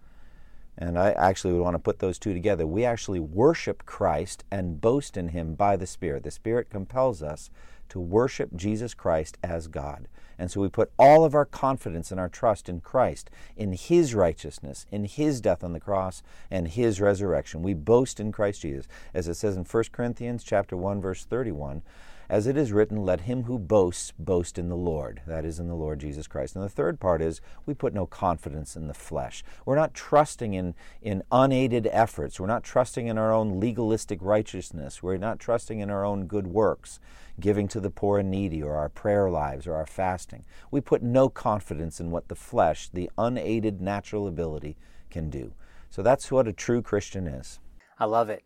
And 0.76 0.98
I 0.98 1.10
actually 1.12 1.54
would 1.54 1.62
want 1.62 1.74
to 1.74 1.80
put 1.80 1.98
those 1.98 2.18
two 2.18 2.32
together. 2.32 2.66
We 2.66 2.84
actually 2.84 3.20
worship 3.20 3.84
Christ 3.84 4.44
and 4.50 4.80
boast 4.80 5.16
in 5.16 5.28
Him 5.28 5.54
by 5.54 5.76
the 5.76 5.86
Spirit. 5.86 6.22
The 6.22 6.30
Spirit 6.30 6.70
compels 6.70 7.22
us 7.22 7.50
to 7.88 7.98
worship 7.98 8.54
Jesus 8.54 8.94
Christ 8.94 9.38
as 9.42 9.66
God. 9.66 10.06
And 10.38 10.50
so 10.50 10.60
we 10.60 10.68
put 10.68 10.92
all 10.98 11.24
of 11.24 11.34
our 11.34 11.44
confidence 11.44 12.10
and 12.10 12.20
our 12.20 12.28
trust 12.28 12.68
in 12.68 12.80
Christ, 12.80 13.30
in 13.56 13.72
His 13.72 14.14
righteousness, 14.14 14.86
in 14.90 15.04
His 15.04 15.40
death 15.40 15.64
on 15.64 15.72
the 15.72 15.80
cross, 15.80 16.22
and 16.50 16.68
His 16.68 17.00
resurrection. 17.00 17.62
We 17.62 17.74
boast 17.74 18.20
in 18.20 18.30
Christ 18.30 18.62
Jesus. 18.62 18.86
As 19.12 19.28
it 19.28 19.34
says 19.34 19.56
in 19.56 19.64
1 19.64 19.84
Corinthians 19.92 20.44
chapter 20.44 20.76
1, 20.76 21.00
verse 21.00 21.24
31, 21.24 21.82
as 22.28 22.46
it 22.46 22.56
is 22.56 22.72
written, 22.72 23.04
let 23.04 23.22
him 23.22 23.44
who 23.44 23.58
boasts 23.58 24.12
boast 24.18 24.58
in 24.58 24.68
the 24.68 24.76
Lord. 24.76 25.22
That 25.26 25.44
is, 25.44 25.58
in 25.58 25.68
the 25.68 25.74
Lord 25.74 25.98
Jesus 25.98 26.26
Christ. 26.26 26.54
And 26.54 26.64
the 26.64 26.68
third 26.68 27.00
part 27.00 27.22
is 27.22 27.40
we 27.64 27.72
put 27.72 27.94
no 27.94 28.06
confidence 28.06 28.76
in 28.76 28.86
the 28.86 28.94
flesh. 28.94 29.42
We're 29.64 29.76
not 29.76 29.94
trusting 29.94 30.52
in, 30.52 30.74
in 31.00 31.22
unaided 31.32 31.88
efforts. 31.90 32.38
We're 32.38 32.46
not 32.46 32.64
trusting 32.64 33.06
in 33.06 33.16
our 33.16 33.32
own 33.32 33.58
legalistic 33.58 34.18
righteousness. 34.20 35.02
We're 35.02 35.16
not 35.16 35.38
trusting 35.38 35.80
in 35.80 35.88
our 35.88 36.04
own 36.04 36.26
good 36.26 36.48
works, 36.48 37.00
giving 37.40 37.66
to 37.68 37.80
the 37.80 37.90
poor 37.90 38.18
and 38.18 38.30
needy, 38.30 38.62
or 38.62 38.76
our 38.76 38.90
prayer 38.90 39.30
lives, 39.30 39.66
or 39.66 39.74
our 39.74 39.86
fasting. 39.86 40.44
We 40.70 40.82
put 40.82 41.02
no 41.02 41.30
confidence 41.30 41.98
in 41.98 42.10
what 42.10 42.28
the 42.28 42.34
flesh, 42.34 42.90
the 42.92 43.10
unaided 43.16 43.80
natural 43.80 44.28
ability, 44.28 44.76
can 45.08 45.30
do. 45.30 45.54
So 45.88 46.02
that's 46.02 46.30
what 46.30 46.46
a 46.46 46.52
true 46.52 46.82
Christian 46.82 47.26
is. 47.26 47.58
I 47.98 48.04
love 48.04 48.28
it. 48.28 48.42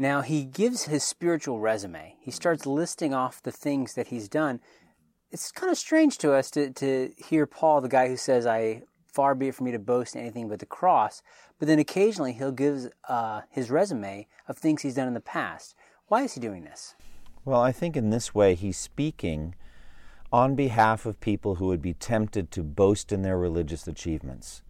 Now 0.00 0.22
he 0.22 0.44
gives 0.44 0.84
his 0.84 1.04
spiritual 1.04 1.60
resume. 1.60 2.16
He 2.20 2.30
starts 2.30 2.64
listing 2.64 3.12
off 3.12 3.42
the 3.42 3.52
things 3.52 3.92
that 3.96 4.06
he's 4.06 4.30
done. 4.30 4.60
It's 5.30 5.52
kind 5.52 5.70
of 5.70 5.76
strange 5.76 6.16
to 6.18 6.32
us 6.32 6.50
to, 6.52 6.70
to 6.70 7.12
hear 7.18 7.44
Paul, 7.44 7.82
the 7.82 7.88
guy 7.90 8.08
who 8.08 8.16
says, 8.16 8.46
I 8.46 8.84
far 9.12 9.34
be 9.34 9.48
it 9.48 9.54
for 9.54 9.62
me 9.62 9.72
to 9.72 9.78
boast 9.78 10.16
anything 10.16 10.48
but 10.48 10.58
the 10.58 10.64
cross, 10.64 11.20
but 11.58 11.68
then 11.68 11.78
occasionally 11.78 12.32
he'll 12.32 12.50
give 12.50 12.90
uh, 13.10 13.42
his 13.50 13.70
resume 13.70 14.26
of 14.48 14.56
things 14.56 14.80
he's 14.80 14.94
done 14.94 15.06
in 15.06 15.12
the 15.12 15.20
past. 15.20 15.74
Why 16.06 16.22
is 16.22 16.32
he 16.32 16.40
doing 16.40 16.64
this? 16.64 16.94
Well, 17.44 17.60
I 17.60 17.70
think 17.70 17.94
in 17.94 18.08
this 18.08 18.34
way 18.34 18.54
he's 18.54 18.78
speaking 18.78 19.54
on 20.32 20.54
behalf 20.54 21.04
of 21.04 21.20
people 21.20 21.56
who 21.56 21.66
would 21.66 21.82
be 21.82 21.92
tempted 21.92 22.50
to 22.52 22.62
boast 22.62 23.12
in 23.12 23.20
their 23.20 23.36
religious 23.36 23.86
achievements. 23.86 24.62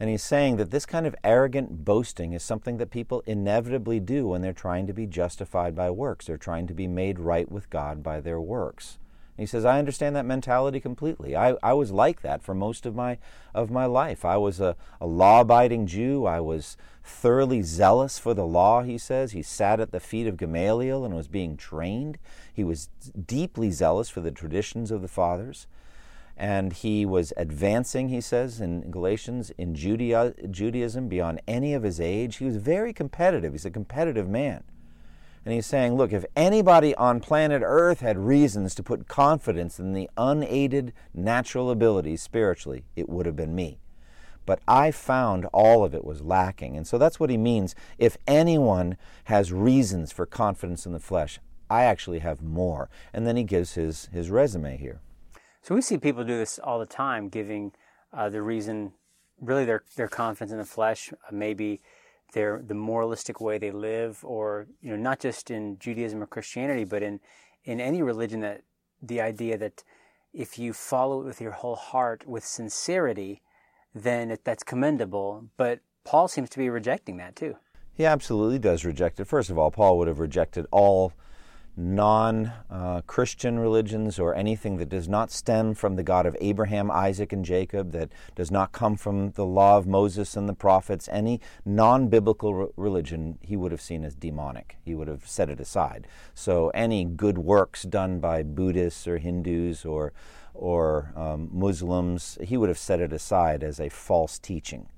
And 0.00 0.08
he's 0.08 0.22
saying 0.22 0.56
that 0.56 0.70
this 0.70 0.86
kind 0.86 1.06
of 1.06 1.14
arrogant 1.22 1.84
boasting 1.84 2.32
is 2.32 2.42
something 2.42 2.78
that 2.78 2.90
people 2.90 3.22
inevitably 3.26 4.00
do 4.00 4.28
when 4.28 4.40
they're 4.40 4.54
trying 4.54 4.86
to 4.86 4.94
be 4.94 5.06
justified 5.06 5.76
by 5.76 5.90
works. 5.90 6.24
They're 6.24 6.38
trying 6.38 6.66
to 6.68 6.74
be 6.74 6.88
made 6.88 7.18
right 7.20 7.52
with 7.52 7.68
God 7.68 8.02
by 8.02 8.22
their 8.22 8.40
works. 8.40 8.96
And 9.36 9.42
he 9.42 9.46
says, 9.46 9.66
I 9.66 9.78
understand 9.78 10.16
that 10.16 10.24
mentality 10.24 10.80
completely. 10.80 11.36
I, 11.36 11.54
I 11.62 11.74
was 11.74 11.92
like 11.92 12.22
that 12.22 12.42
for 12.42 12.54
most 12.54 12.86
of 12.86 12.94
my, 12.94 13.18
of 13.54 13.70
my 13.70 13.84
life. 13.84 14.24
I 14.24 14.38
was 14.38 14.58
a, 14.58 14.74
a 15.02 15.06
law 15.06 15.42
abiding 15.42 15.86
Jew. 15.86 16.24
I 16.24 16.40
was 16.40 16.78
thoroughly 17.04 17.60
zealous 17.60 18.18
for 18.18 18.32
the 18.32 18.46
law, 18.46 18.82
he 18.82 18.96
says. 18.96 19.32
He 19.32 19.42
sat 19.42 19.80
at 19.80 19.92
the 19.92 20.00
feet 20.00 20.26
of 20.26 20.38
Gamaliel 20.38 21.04
and 21.04 21.14
was 21.14 21.28
being 21.28 21.58
trained. 21.58 22.18
He 22.52 22.64
was 22.64 22.88
deeply 23.26 23.70
zealous 23.70 24.08
for 24.08 24.22
the 24.22 24.30
traditions 24.30 24.90
of 24.90 25.02
the 25.02 25.08
fathers 25.08 25.66
and 26.40 26.72
he 26.72 27.04
was 27.04 27.34
advancing, 27.36 28.08
he 28.08 28.22
says 28.22 28.62
in 28.62 28.90
Galatians, 28.90 29.52
in 29.58 29.74
Judea, 29.74 30.32
Judaism 30.50 31.06
beyond 31.06 31.42
any 31.46 31.74
of 31.74 31.82
his 31.82 32.00
age. 32.00 32.38
He 32.38 32.46
was 32.46 32.56
very 32.56 32.94
competitive. 32.94 33.52
He's 33.52 33.66
a 33.66 33.70
competitive 33.70 34.26
man. 34.26 34.64
And 35.44 35.52
he's 35.52 35.66
saying, 35.66 35.96
look, 35.96 36.14
if 36.14 36.24
anybody 36.34 36.94
on 36.94 37.20
planet 37.20 37.60
Earth 37.62 38.00
had 38.00 38.16
reasons 38.16 38.74
to 38.76 38.82
put 38.82 39.06
confidence 39.06 39.78
in 39.78 39.92
the 39.92 40.08
unaided 40.16 40.94
natural 41.12 41.70
abilities 41.70 42.22
spiritually, 42.22 42.84
it 42.96 43.10
would 43.10 43.26
have 43.26 43.36
been 43.36 43.54
me. 43.54 43.78
But 44.46 44.60
I 44.66 44.92
found 44.92 45.44
all 45.52 45.84
of 45.84 45.94
it 45.94 46.06
was 46.06 46.22
lacking. 46.22 46.74
And 46.74 46.86
so 46.86 46.96
that's 46.96 47.20
what 47.20 47.28
he 47.28 47.36
means. 47.36 47.74
If 47.98 48.16
anyone 48.26 48.96
has 49.24 49.52
reasons 49.52 50.10
for 50.10 50.24
confidence 50.24 50.86
in 50.86 50.92
the 50.92 50.98
flesh, 50.98 51.38
I 51.68 51.82
actually 51.82 52.20
have 52.20 52.42
more. 52.42 52.88
And 53.12 53.26
then 53.26 53.36
he 53.36 53.44
gives 53.44 53.74
his, 53.74 54.06
his 54.06 54.30
resume 54.30 54.78
here. 54.78 55.00
So 55.62 55.74
we 55.74 55.82
see 55.82 55.98
people 55.98 56.24
do 56.24 56.38
this 56.38 56.58
all 56.58 56.78
the 56.78 56.86
time, 56.86 57.28
giving 57.28 57.72
uh, 58.12 58.28
the 58.28 58.42
reason, 58.42 58.92
really 59.40 59.64
their 59.64 59.82
their 59.96 60.08
confidence 60.08 60.52
in 60.52 60.58
the 60.58 60.64
flesh, 60.64 61.12
uh, 61.12 61.16
maybe 61.32 61.80
their 62.32 62.62
the 62.66 62.74
moralistic 62.74 63.40
way 63.40 63.58
they 63.58 63.70
live, 63.70 64.24
or 64.24 64.66
you 64.80 64.90
know, 64.90 64.96
not 64.96 65.20
just 65.20 65.50
in 65.50 65.78
Judaism 65.78 66.22
or 66.22 66.26
Christianity, 66.26 66.84
but 66.84 67.02
in 67.02 67.20
in 67.64 67.80
any 67.80 68.02
religion 68.02 68.40
that 68.40 68.62
the 69.02 69.20
idea 69.20 69.58
that 69.58 69.84
if 70.32 70.58
you 70.58 70.72
follow 70.72 71.22
it 71.22 71.24
with 71.24 71.40
your 71.40 71.52
whole 71.52 71.76
heart, 71.76 72.26
with 72.26 72.44
sincerity, 72.44 73.42
then 73.94 74.30
it, 74.30 74.44
that's 74.44 74.62
commendable. 74.62 75.46
But 75.56 75.80
Paul 76.04 76.28
seems 76.28 76.48
to 76.50 76.58
be 76.58 76.70
rejecting 76.70 77.16
that 77.18 77.36
too. 77.36 77.56
He 77.92 78.06
absolutely 78.06 78.58
does 78.58 78.84
reject 78.84 79.20
it. 79.20 79.26
First 79.26 79.50
of 79.50 79.58
all, 79.58 79.70
Paul 79.70 79.98
would 79.98 80.08
have 80.08 80.20
rejected 80.20 80.66
all 80.70 81.12
non 81.80 82.52
uh, 82.68 83.00
Christian 83.06 83.58
religions 83.58 84.18
or 84.18 84.34
anything 84.34 84.76
that 84.76 84.88
does 84.88 85.08
not 85.08 85.30
stem 85.30 85.74
from 85.74 85.96
the 85.96 86.02
God 86.02 86.26
of 86.26 86.36
Abraham, 86.40 86.90
Isaac, 86.90 87.32
and 87.32 87.44
Jacob, 87.44 87.92
that 87.92 88.10
does 88.36 88.50
not 88.50 88.72
come 88.72 88.96
from 88.96 89.30
the 89.32 89.46
law 89.46 89.78
of 89.78 89.86
Moses 89.86 90.36
and 90.36 90.48
the 90.48 90.54
prophets, 90.54 91.08
any 91.10 91.40
non 91.64 92.08
biblical 92.08 92.54
re- 92.54 92.66
religion 92.76 93.38
he 93.40 93.56
would 93.56 93.72
have 93.72 93.80
seen 93.80 94.04
as 94.04 94.14
demonic. 94.14 94.76
He 94.84 94.94
would 94.94 95.08
have 95.08 95.26
set 95.26 95.48
it 95.48 95.60
aside. 95.60 96.06
So 96.34 96.68
any 96.70 97.04
good 97.04 97.38
works 97.38 97.84
done 97.84 98.20
by 98.20 98.42
Buddhists 98.42 99.08
or 99.08 99.18
Hindus 99.18 99.84
or, 99.84 100.12
or 100.52 101.12
um, 101.16 101.48
Muslims, 101.50 102.36
he 102.42 102.56
would 102.56 102.68
have 102.68 102.78
set 102.78 103.00
it 103.00 103.12
aside 103.12 103.64
as 103.64 103.80
a 103.80 103.88
false 103.88 104.38
teaching 104.38 104.88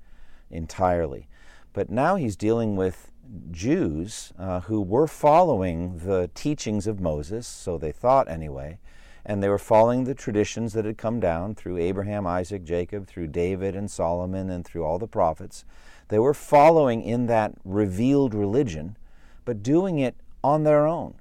entirely. 0.51 1.27
But 1.71 1.89
now 1.89 2.15
he's 2.15 2.35
dealing 2.35 2.75
with 2.75 3.11
Jews 3.51 4.33
uh, 4.37 4.61
who 4.61 4.81
were 4.81 5.07
following 5.07 5.99
the 5.99 6.29
teachings 6.33 6.87
of 6.87 6.99
Moses, 6.99 7.47
so 7.47 7.77
they 7.77 7.91
thought 7.91 8.29
anyway, 8.29 8.79
and 9.25 9.41
they 9.41 9.49
were 9.49 9.57
following 9.57 10.03
the 10.03 10.13
traditions 10.13 10.73
that 10.73 10.85
had 10.85 10.97
come 10.97 11.19
down 11.19 11.55
through 11.55 11.77
Abraham, 11.77 12.27
Isaac, 12.27 12.63
Jacob, 12.63 13.07
through 13.07 13.27
David 13.27 13.75
and 13.75 13.89
Solomon, 13.89 14.49
and 14.49 14.65
through 14.65 14.83
all 14.83 14.99
the 14.99 15.07
prophets. 15.07 15.63
They 16.09 16.19
were 16.19 16.33
following 16.33 17.01
in 17.01 17.27
that 17.27 17.53
revealed 17.63 18.33
religion, 18.33 18.97
but 19.45 19.63
doing 19.63 19.99
it 19.99 20.15
on 20.43 20.63
their 20.63 20.85
own, 20.85 21.15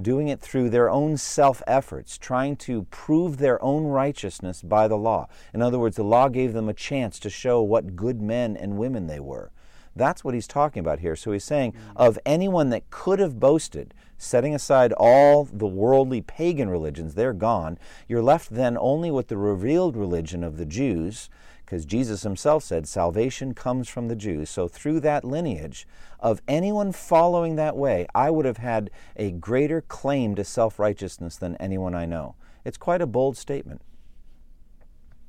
doing 0.00 0.28
it 0.28 0.40
through 0.40 0.68
their 0.68 0.90
own 0.90 1.16
self 1.16 1.62
efforts, 1.66 2.18
trying 2.18 2.56
to 2.56 2.82
prove 2.90 3.38
their 3.38 3.62
own 3.62 3.84
righteousness 3.84 4.62
by 4.62 4.86
the 4.86 4.98
law. 4.98 5.28
In 5.54 5.62
other 5.62 5.78
words, 5.78 5.96
the 5.96 6.04
law 6.04 6.28
gave 6.28 6.52
them 6.52 6.68
a 6.68 6.74
chance 6.74 7.18
to 7.20 7.30
show 7.30 7.62
what 7.62 7.96
good 7.96 8.20
men 8.20 8.56
and 8.56 8.76
women 8.76 9.06
they 9.06 9.20
were. 9.20 9.50
That's 9.98 10.24
what 10.24 10.34
he's 10.34 10.46
talking 10.46 10.80
about 10.80 11.00
here. 11.00 11.16
So 11.16 11.32
he's 11.32 11.44
saying, 11.44 11.72
mm. 11.72 11.76
of 11.96 12.18
anyone 12.24 12.70
that 12.70 12.88
could 12.90 13.18
have 13.18 13.38
boasted, 13.38 13.92
setting 14.16 14.54
aside 14.54 14.92
all 14.94 15.44
the 15.44 15.66
worldly 15.66 16.20
pagan 16.22 16.70
religions, 16.70 17.14
they're 17.14 17.32
gone. 17.32 17.78
You're 18.08 18.22
left 18.22 18.50
then 18.50 18.76
only 18.78 19.10
with 19.10 19.28
the 19.28 19.36
revealed 19.36 19.96
religion 19.96 20.42
of 20.42 20.56
the 20.56 20.66
Jews, 20.66 21.28
because 21.64 21.84
Jesus 21.84 22.22
himself 22.22 22.64
said, 22.64 22.88
salvation 22.88 23.52
comes 23.52 23.88
from 23.88 24.08
the 24.08 24.16
Jews. 24.16 24.48
So 24.48 24.68
through 24.68 25.00
that 25.00 25.22
lineage, 25.22 25.86
of 26.18 26.40
anyone 26.48 26.92
following 26.92 27.56
that 27.56 27.76
way, 27.76 28.06
I 28.14 28.30
would 28.30 28.46
have 28.46 28.56
had 28.56 28.90
a 29.16 29.32
greater 29.32 29.82
claim 29.82 30.34
to 30.36 30.44
self 30.44 30.78
righteousness 30.78 31.36
than 31.36 31.56
anyone 31.56 31.94
I 31.94 32.06
know. 32.06 32.36
It's 32.64 32.78
quite 32.78 33.02
a 33.02 33.06
bold 33.06 33.36
statement. 33.36 33.82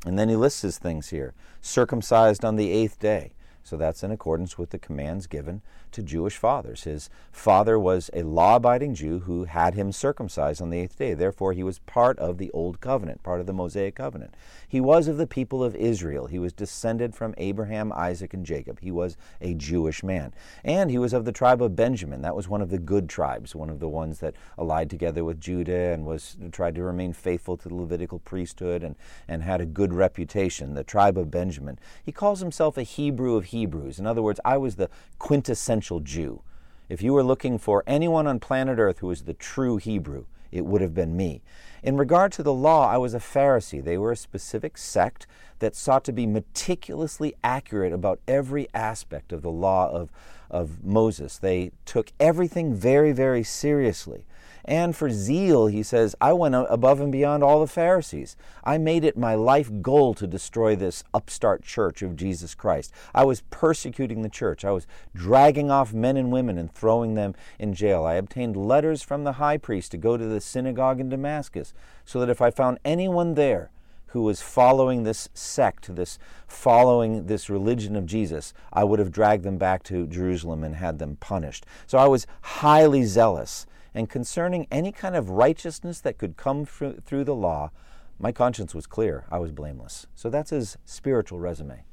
And 0.05 0.17
then 0.17 0.29
he 0.29 0.35
lists 0.35 0.61
his 0.61 0.77
things 0.77 1.09
here 1.09 1.33
circumcised 1.61 2.45
on 2.45 2.55
the 2.55 2.71
eighth 2.71 2.99
day. 2.99 3.33
So 3.63 3.77
that's 3.77 4.03
in 4.03 4.11
accordance 4.11 4.57
with 4.57 4.71
the 4.71 4.79
commands 4.79 5.27
given 5.27 5.61
to 5.91 6.03
Jewish 6.03 6.37
fathers. 6.37 6.83
His 6.83 7.09
father 7.31 7.79
was 7.79 8.09
a 8.13 8.23
law 8.23 8.57
abiding 8.57 8.95
Jew 8.95 9.19
who 9.19 9.45
had 9.45 9.73
him 9.73 9.91
circumcised 9.91 10.61
on 10.61 10.69
the 10.69 10.79
eighth 10.79 10.97
day. 10.97 11.13
Therefore, 11.13 11.53
he 11.53 11.63
was 11.63 11.79
part 11.79 12.17
of 12.19 12.37
the 12.37 12.51
Old 12.51 12.81
Covenant, 12.81 13.23
part 13.23 13.39
of 13.39 13.47
the 13.47 13.53
Mosaic 13.53 13.95
Covenant. 13.95 14.35
He 14.67 14.79
was 14.79 15.07
of 15.07 15.17
the 15.17 15.27
people 15.27 15.63
of 15.63 15.75
Israel. 15.75 16.27
He 16.27 16.39
was 16.39 16.53
descended 16.53 17.15
from 17.15 17.33
Abraham, 17.37 17.91
Isaac, 17.93 18.33
and 18.33 18.45
Jacob. 18.45 18.79
He 18.81 18.91
was 18.91 19.17
a 19.41 19.55
Jewish 19.55 20.03
man. 20.03 20.33
And 20.63 20.91
he 20.91 20.97
was 20.97 21.13
of 21.13 21.25
the 21.25 21.31
tribe 21.31 21.61
of 21.61 21.75
Benjamin. 21.75 22.21
That 22.21 22.35
was 22.35 22.47
one 22.47 22.61
of 22.61 22.69
the 22.69 22.77
good 22.77 23.09
tribes, 23.09 23.55
one 23.55 23.69
of 23.69 23.79
the 23.79 23.89
ones 23.89 24.19
that 24.19 24.35
allied 24.57 24.89
together 24.89 25.23
with 25.23 25.41
Judah 25.41 25.93
and 25.93 26.05
was 26.05 26.37
tried 26.51 26.75
to 26.75 26.83
remain 26.83 27.13
faithful 27.13 27.57
to 27.57 27.69
the 27.69 27.75
Levitical 27.75 28.19
priesthood 28.19 28.83
and, 28.83 28.95
and 29.27 29.41
had 29.41 29.59
a 29.59 29.65
good 29.65 29.93
reputation, 29.93 30.75
the 30.75 30.83
tribe 30.83 31.17
of 31.17 31.31
Benjamin. 31.31 31.79
He 32.03 32.11
calls 32.11 32.39
himself 32.39 32.77
a 32.77 32.83
Hebrew 32.83 33.35
of 33.35 33.45
Hebrews. 33.45 33.99
In 33.99 34.05
other 34.05 34.21
words, 34.21 34.39
I 34.45 34.57
was 34.57 34.75
the 34.75 34.89
quintessential 35.17 35.78
Jew. 35.81 36.41
If 36.89 37.01
you 37.01 37.13
were 37.13 37.23
looking 37.23 37.57
for 37.57 37.83
anyone 37.85 38.27
on 38.27 38.39
planet 38.39 38.79
Earth 38.79 38.99
who 38.99 39.07
was 39.07 39.23
the 39.23 39.33
true 39.33 39.77
Hebrew, 39.77 40.25
it 40.51 40.65
would 40.65 40.81
have 40.81 40.93
been 40.93 41.15
me. 41.15 41.41
In 41.83 41.97
regard 41.97 42.31
to 42.33 42.43
the 42.43 42.53
law, 42.53 42.89
I 42.89 42.97
was 42.97 43.13
a 43.13 43.19
Pharisee. 43.19 43.83
They 43.83 43.97
were 43.97 44.11
a 44.11 44.17
specific 44.17 44.77
sect 44.77 45.27
that 45.59 45.75
sought 45.75 46.03
to 46.05 46.11
be 46.11 46.25
meticulously 46.25 47.35
accurate 47.43 47.93
about 47.93 48.19
every 48.27 48.67
aspect 48.73 49.31
of 49.31 49.41
the 49.41 49.51
law 49.51 49.89
of, 49.91 50.11
of 50.49 50.83
Moses. 50.83 51.37
They 51.37 51.71
took 51.85 52.11
everything 52.19 52.73
very, 52.73 53.11
very 53.11 53.43
seriously. 53.43 54.25
And 54.69 54.95
for 54.95 55.09
zeal, 55.09 55.65
he 55.65 55.81
says, 55.81 56.15
I 56.21 56.31
went 56.33 56.53
above 56.53 57.01
and 57.01 57.11
beyond 57.11 57.43
all 57.43 57.59
the 57.59 57.65
Pharisees. 57.65 58.37
I 58.63 58.77
made 58.77 59.03
it 59.03 59.17
my 59.17 59.33
life 59.33 59.71
goal 59.81 60.13
to 60.13 60.27
destroy 60.27 60.75
this 60.75 61.03
upstart 61.11 61.63
church 61.63 62.03
of 62.03 62.15
Jesus 62.15 62.53
Christ. 62.53 62.93
I 63.11 63.23
was 63.23 63.41
persecuting 63.49 64.21
the 64.21 64.29
church. 64.29 64.63
I 64.63 64.69
was 64.69 64.85
dragging 65.15 65.71
off 65.71 65.91
men 65.91 66.17
and 66.17 66.31
women 66.31 66.59
and 66.59 66.71
throwing 66.71 67.15
them 67.15 67.33
in 67.57 67.73
jail. 67.73 68.05
I 68.05 68.13
obtained 68.13 68.55
letters 68.55 69.01
from 69.01 69.23
the 69.23 69.33
high 69.33 69.57
priest 69.57 69.89
to 69.93 69.97
go 69.97 70.17
to 70.17 70.25
the 70.25 70.39
synagogue 70.39 70.99
in 70.99 71.09
Damascus 71.09 71.73
so 72.05 72.19
that 72.19 72.29
if 72.29 72.39
I 72.39 72.51
found 72.51 72.77
anyone 72.85 73.33
there, 73.33 73.71
who 74.09 74.23
was 74.23 74.41
following 74.41 75.03
this 75.03 75.29
sect, 75.33 75.95
this 75.95 76.17
following 76.47 77.27
this 77.27 77.49
religion 77.49 77.95
of 77.95 78.05
Jesus, 78.05 78.53
I 78.73 78.83
would 78.83 78.99
have 78.99 79.11
dragged 79.11 79.43
them 79.43 79.57
back 79.57 79.83
to 79.83 80.07
Jerusalem 80.07 80.63
and 80.63 80.75
had 80.75 80.99
them 80.99 81.17
punished. 81.19 81.65
So 81.85 81.97
I 81.97 82.07
was 82.07 82.25
highly 82.41 83.03
zealous 83.03 83.67
and 83.93 84.09
concerning 84.09 84.67
any 84.71 84.91
kind 84.91 85.15
of 85.15 85.29
righteousness 85.29 86.01
that 86.01 86.17
could 86.17 86.37
come 86.37 86.65
through 86.65 87.23
the 87.23 87.35
law, 87.35 87.71
my 88.19 88.31
conscience 88.31 88.75
was 88.75 88.85
clear. 88.85 89.25
I 89.31 89.39
was 89.39 89.51
blameless. 89.51 90.07
So 90.15 90.29
that's 90.29 90.51
his 90.51 90.77
spiritual 90.85 91.39
resume. 91.39 91.83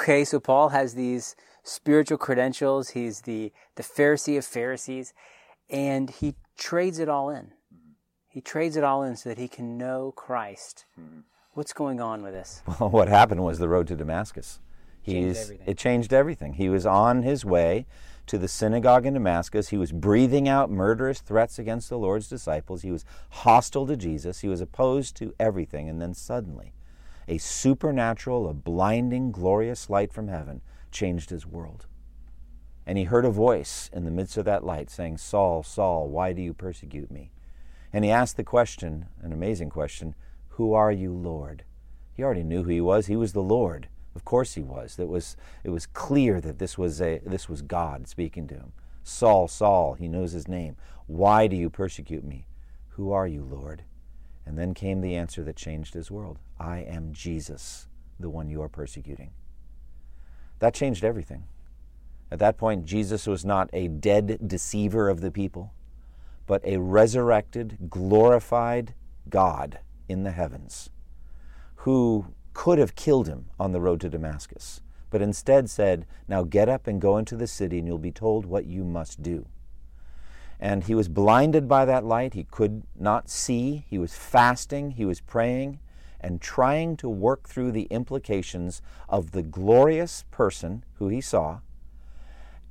Okay, 0.00 0.24
so 0.24 0.38
Paul 0.38 0.68
has 0.68 0.94
these 0.94 1.34
spiritual 1.62 2.18
credentials. 2.18 2.90
He's 2.90 3.22
the, 3.22 3.52
the 3.76 3.82
Pharisee 3.82 4.38
of 4.38 4.44
Pharisees, 4.44 5.12
and 5.68 6.10
he 6.10 6.34
trades 6.56 6.98
it 6.98 7.08
all 7.08 7.30
in. 7.30 7.52
He 8.28 8.40
trades 8.40 8.76
it 8.76 8.84
all 8.84 9.02
in 9.02 9.16
so 9.16 9.30
that 9.30 9.38
he 9.38 9.48
can 9.48 9.76
know 9.78 10.12
Christ. 10.14 10.84
What's 11.54 11.72
going 11.72 12.00
on 12.00 12.22
with 12.22 12.34
this? 12.34 12.62
Well, 12.80 12.90
what 12.90 13.08
happened 13.08 13.42
was 13.42 13.58
the 13.58 13.68
road 13.68 13.88
to 13.88 13.96
Damascus 13.96 14.60
Changed 15.04 15.52
it 15.66 15.78
changed 15.78 16.12
everything. 16.12 16.54
He 16.54 16.68
was 16.68 16.86
on 16.86 17.22
his 17.22 17.44
way 17.44 17.86
to 18.28 18.38
the 18.38 18.48
synagogue 18.48 19.06
in 19.06 19.14
Damascus. 19.14 19.68
He 19.68 19.76
was 19.76 19.92
breathing 19.92 20.48
out 20.48 20.70
murderous 20.70 21.20
threats 21.20 21.58
against 21.58 21.88
the 21.88 21.98
Lord's 21.98 22.28
disciples. 22.28 22.82
He 22.82 22.90
was 22.90 23.04
hostile 23.30 23.86
to 23.86 23.96
Jesus. 23.96 24.40
He 24.40 24.48
was 24.48 24.60
opposed 24.60 25.16
to 25.16 25.34
everything. 25.38 25.88
And 25.88 26.00
then 26.00 26.14
suddenly, 26.14 26.72
a 27.26 27.38
supernatural, 27.38 28.48
a 28.48 28.54
blinding, 28.54 29.32
glorious 29.32 29.90
light 29.90 30.12
from 30.12 30.28
heaven 30.28 30.62
changed 30.90 31.30
his 31.30 31.46
world. 31.46 31.86
And 32.86 32.96
he 32.96 33.04
heard 33.04 33.26
a 33.26 33.30
voice 33.30 33.90
in 33.92 34.04
the 34.04 34.10
midst 34.10 34.38
of 34.38 34.46
that 34.46 34.64
light 34.64 34.88
saying, 34.88 35.18
Saul, 35.18 35.62
Saul, 35.62 36.08
why 36.08 36.32
do 36.32 36.40
you 36.40 36.54
persecute 36.54 37.10
me? 37.10 37.32
And 37.92 38.04
he 38.04 38.10
asked 38.10 38.36
the 38.36 38.44
question, 38.44 39.06
an 39.20 39.32
amazing 39.32 39.70
question, 39.70 40.14
Who 40.50 40.72
are 40.72 40.92
you, 40.92 41.12
Lord? 41.12 41.64
He 42.14 42.22
already 42.22 42.42
knew 42.42 42.62
who 42.62 42.70
he 42.70 42.80
was. 42.80 43.06
He 43.06 43.16
was 43.16 43.32
the 43.32 43.42
Lord. 43.42 43.88
Of 44.18 44.24
course 44.24 44.54
he 44.54 44.62
was. 44.62 44.98
It 44.98 45.06
was, 45.06 45.36
it 45.62 45.70
was 45.70 45.86
clear 45.86 46.40
that 46.40 46.58
this 46.58 46.76
was, 46.76 47.00
a, 47.00 47.20
this 47.24 47.48
was 47.48 47.62
God 47.62 48.08
speaking 48.08 48.48
to 48.48 48.54
him. 48.54 48.72
Saul, 49.04 49.46
Saul, 49.46 49.94
he 49.94 50.08
knows 50.08 50.32
his 50.32 50.48
name. 50.48 50.74
Why 51.06 51.46
do 51.46 51.54
you 51.54 51.70
persecute 51.70 52.24
me? 52.24 52.48
Who 52.88 53.12
are 53.12 53.28
you, 53.28 53.44
Lord? 53.44 53.84
And 54.44 54.58
then 54.58 54.74
came 54.74 55.02
the 55.02 55.14
answer 55.14 55.44
that 55.44 55.54
changed 55.54 55.94
his 55.94 56.10
world 56.10 56.40
I 56.58 56.78
am 56.78 57.12
Jesus, 57.12 57.86
the 58.18 58.28
one 58.28 58.50
you 58.50 58.60
are 58.60 58.68
persecuting. 58.68 59.30
That 60.58 60.74
changed 60.74 61.04
everything. 61.04 61.44
At 62.32 62.40
that 62.40 62.58
point, 62.58 62.86
Jesus 62.86 63.24
was 63.24 63.44
not 63.44 63.70
a 63.72 63.86
dead 63.86 64.48
deceiver 64.48 65.08
of 65.08 65.20
the 65.20 65.30
people, 65.30 65.72
but 66.44 66.60
a 66.64 66.78
resurrected, 66.78 67.78
glorified 67.88 68.94
God 69.28 69.78
in 70.08 70.24
the 70.24 70.32
heavens 70.32 70.90
who 71.76 72.26
could 72.58 72.80
have 72.80 72.96
killed 72.96 73.28
him 73.28 73.44
on 73.60 73.70
the 73.70 73.80
road 73.80 74.00
to 74.00 74.08
Damascus, 74.08 74.80
but 75.10 75.22
instead 75.22 75.70
said, 75.70 76.04
Now 76.26 76.42
get 76.42 76.68
up 76.68 76.88
and 76.88 77.00
go 77.00 77.16
into 77.16 77.36
the 77.36 77.46
city, 77.46 77.78
and 77.78 77.86
you'll 77.86 77.98
be 77.98 78.10
told 78.10 78.44
what 78.44 78.66
you 78.66 78.82
must 78.82 79.22
do. 79.22 79.46
And 80.58 80.82
he 80.82 80.92
was 80.96 81.06
blinded 81.06 81.68
by 81.68 81.84
that 81.84 82.04
light. 82.04 82.34
He 82.34 82.42
could 82.42 82.82
not 82.98 83.30
see. 83.30 83.84
He 83.88 83.96
was 83.96 84.16
fasting. 84.16 84.90
He 84.90 85.04
was 85.04 85.20
praying 85.20 85.78
and 86.18 86.40
trying 86.40 86.96
to 86.96 87.08
work 87.08 87.48
through 87.48 87.70
the 87.70 87.86
implications 87.90 88.82
of 89.08 89.30
the 89.30 89.44
glorious 89.44 90.24
person 90.32 90.84
who 90.94 91.06
he 91.06 91.20
saw 91.20 91.60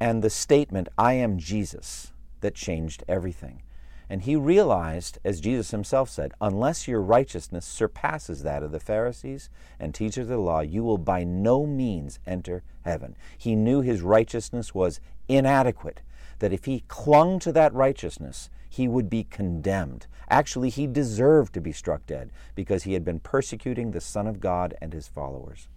and 0.01 0.21
the 0.21 0.29
statement, 0.29 0.89
I 0.97 1.13
am 1.13 1.37
Jesus, 1.37 2.11
that 2.41 2.55
changed 2.55 3.05
everything. 3.07 3.61
And 4.09 4.21
he 4.21 4.35
realized, 4.35 5.19
as 5.25 5.41
Jesus 5.41 5.71
himself 5.71 6.09
said, 6.09 6.33
unless 6.39 6.87
your 6.87 7.01
righteousness 7.01 7.65
surpasses 7.65 8.43
that 8.43 8.63
of 8.63 8.71
the 8.71 8.79
Pharisees 8.79 9.49
and 9.79 9.93
teachers 9.93 10.23
of 10.23 10.29
the 10.29 10.37
law, 10.37 10.61
you 10.61 10.83
will 10.83 10.97
by 10.97 11.23
no 11.23 11.65
means 11.65 12.19
enter 12.25 12.63
heaven. 12.85 13.17
He 13.37 13.55
knew 13.55 13.81
his 13.81 14.01
righteousness 14.01 14.73
was 14.73 15.01
inadequate, 15.27 16.01
that 16.39 16.53
if 16.53 16.65
he 16.65 16.85
clung 16.87 17.39
to 17.39 17.51
that 17.51 17.73
righteousness, 17.73 18.49
he 18.69 18.87
would 18.87 19.09
be 19.09 19.23
condemned. 19.23 20.07
Actually, 20.29 20.69
he 20.69 20.87
deserved 20.87 21.53
to 21.53 21.61
be 21.61 21.71
struck 21.71 22.05
dead 22.05 22.31
because 22.55 22.83
he 22.83 22.93
had 22.93 23.03
been 23.03 23.19
persecuting 23.19 23.91
the 23.91 24.01
Son 24.01 24.27
of 24.27 24.39
God 24.39 24.73
and 24.81 24.93
his 24.93 25.07
followers. 25.07 25.67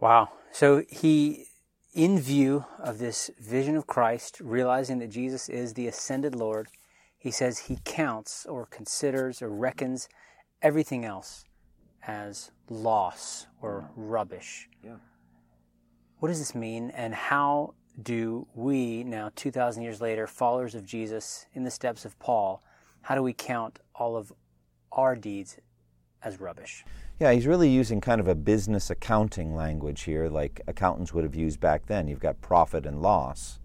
Wow. 0.00 0.30
So 0.52 0.82
he 0.88 1.46
in 1.94 2.18
view 2.18 2.64
of 2.80 2.98
this 2.98 3.30
vision 3.38 3.76
of 3.76 3.86
Christ, 3.86 4.40
realizing 4.40 4.98
that 4.98 5.10
Jesus 5.10 5.48
is 5.48 5.74
the 5.74 5.86
ascended 5.86 6.34
Lord, 6.34 6.68
he 7.16 7.30
says 7.30 7.58
he 7.58 7.78
counts 7.84 8.44
or 8.46 8.66
considers 8.66 9.40
or 9.40 9.48
reckons 9.48 10.08
everything 10.60 11.04
else 11.04 11.44
as 12.06 12.50
loss 12.68 13.46
or 13.62 13.88
rubbish. 13.96 14.68
Yeah. 14.82 14.96
What 16.18 16.28
does 16.28 16.38
this 16.38 16.54
mean, 16.54 16.90
and 16.90 17.14
how 17.14 17.74
do 18.02 18.46
we, 18.54 19.04
now 19.04 19.30
2,000 19.36 19.82
years 19.82 20.00
later, 20.00 20.26
followers 20.26 20.74
of 20.74 20.84
Jesus 20.84 21.46
in 21.52 21.62
the 21.62 21.70
steps 21.70 22.04
of 22.04 22.18
Paul, 22.18 22.62
how 23.02 23.14
do 23.14 23.22
we 23.22 23.32
count 23.32 23.78
all 23.94 24.16
of 24.16 24.32
our 24.90 25.14
deeds 25.14 25.58
as 26.22 26.40
rubbish? 26.40 26.84
Yeah, 27.20 27.32
he's 27.32 27.46
really 27.46 27.68
using 27.68 28.00
kind 28.00 28.20
of 28.20 28.26
a 28.26 28.34
business 28.34 28.90
accounting 28.90 29.54
language 29.54 30.02
here, 30.02 30.28
like 30.28 30.60
accountants 30.66 31.14
would 31.14 31.22
have 31.22 31.36
used 31.36 31.60
back 31.60 31.86
then. 31.86 32.08
You've 32.08 32.18
got 32.18 32.40
profit 32.40 32.84
and 32.86 33.00
loss. 33.00 33.60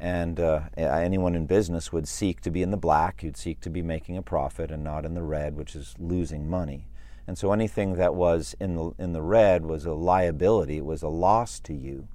And 0.00 0.40
uh, 0.40 0.62
anyone 0.76 1.36
in 1.36 1.46
business 1.46 1.92
would 1.92 2.08
seek 2.08 2.40
to 2.40 2.50
be 2.50 2.60
in 2.60 2.72
the 2.72 2.76
black, 2.76 3.22
you'd 3.22 3.36
seek 3.36 3.60
to 3.60 3.70
be 3.70 3.82
making 3.82 4.16
a 4.16 4.22
profit 4.22 4.72
and 4.72 4.82
not 4.82 5.04
in 5.04 5.14
the 5.14 5.22
red, 5.22 5.56
which 5.56 5.76
is 5.76 5.94
losing 6.00 6.50
money. 6.50 6.88
And 7.26 7.38
so 7.38 7.52
anything 7.52 7.94
that 7.94 8.16
was 8.16 8.56
in 8.58 8.74
the, 8.74 8.90
in 8.98 9.12
the 9.12 9.22
red 9.22 9.64
was 9.64 9.86
a 9.86 9.92
liability, 9.92 10.78
it 10.78 10.84
was 10.84 11.04
a 11.04 11.08
loss 11.08 11.60
to 11.60 11.72
you. 11.72 12.08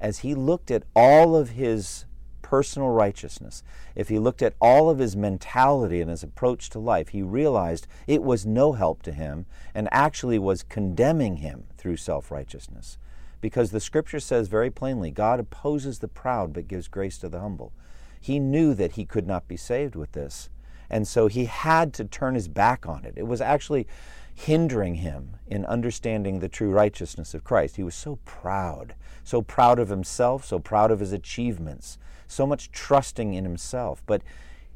As 0.00 0.20
he 0.20 0.34
looked 0.34 0.70
at 0.70 0.84
all 0.96 1.36
of 1.36 1.50
his 1.50 2.06
personal 2.48 2.88
righteousness, 2.88 3.62
if 3.94 4.08
he 4.08 4.18
looked 4.18 4.40
at 4.40 4.54
all 4.58 4.88
of 4.88 5.00
his 5.00 5.14
mentality 5.14 6.00
and 6.00 6.08
his 6.08 6.22
approach 6.22 6.70
to 6.70 6.78
life, 6.78 7.08
he 7.08 7.20
realized 7.20 7.86
it 8.06 8.22
was 8.22 8.46
no 8.46 8.72
help 8.72 9.02
to 9.02 9.12
him 9.12 9.44
and 9.74 9.86
actually 9.92 10.38
was 10.38 10.62
condemning 10.62 11.36
him 11.36 11.64
through 11.76 11.98
self 11.98 12.30
righteousness. 12.30 12.96
Because 13.42 13.70
the 13.70 13.80
scripture 13.80 14.18
says 14.18 14.48
very 14.48 14.70
plainly 14.70 15.10
God 15.10 15.38
opposes 15.38 15.98
the 15.98 16.08
proud 16.08 16.54
but 16.54 16.68
gives 16.68 16.88
grace 16.88 17.18
to 17.18 17.28
the 17.28 17.40
humble. 17.40 17.70
He 18.18 18.38
knew 18.38 18.72
that 18.72 18.92
he 18.92 19.04
could 19.04 19.26
not 19.26 19.46
be 19.46 19.58
saved 19.58 19.94
with 19.94 20.12
this. 20.12 20.48
And 20.90 21.06
so 21.06 21.26
he 21.26 21.46
had 21.46 21.92
to 21.94 22.04
turn 22.04 22.34
his 22.34 22.48
back 22.48 22.86
on 22.86 23.04
it. 23.04 23.14
It 23.16 23.26
was 23.26 23.40
actually 23.40 23.86
hindering 24.34 24.96
him 24.96 25.36
in 25.48 25.64
understanding 25.64 26.38
the 26.38 26.48
true 26.48 26.70
righteousness 26.70 27.34
of 27.34 27.44
Christ. 27.44 27.76
He 27.76 27.82
was 27.82 27.94
so 27.94 28.20
proud, 28.24 28.94
so 29.24 29.42
proud 29.42 29.78
of 29.78 29.88
himself, 29.88 30.44
so 30.44 30.58
proud 30.58 30.90
of 30.90 31.00
his 31.00 31.12
achievements, 31.12 31.98
so 32.28 32.46
much 32.46 32.70
trusting 32.70 33.34
in 33.34 33.44
himself. 33.44 34.02
But 34.06 34.22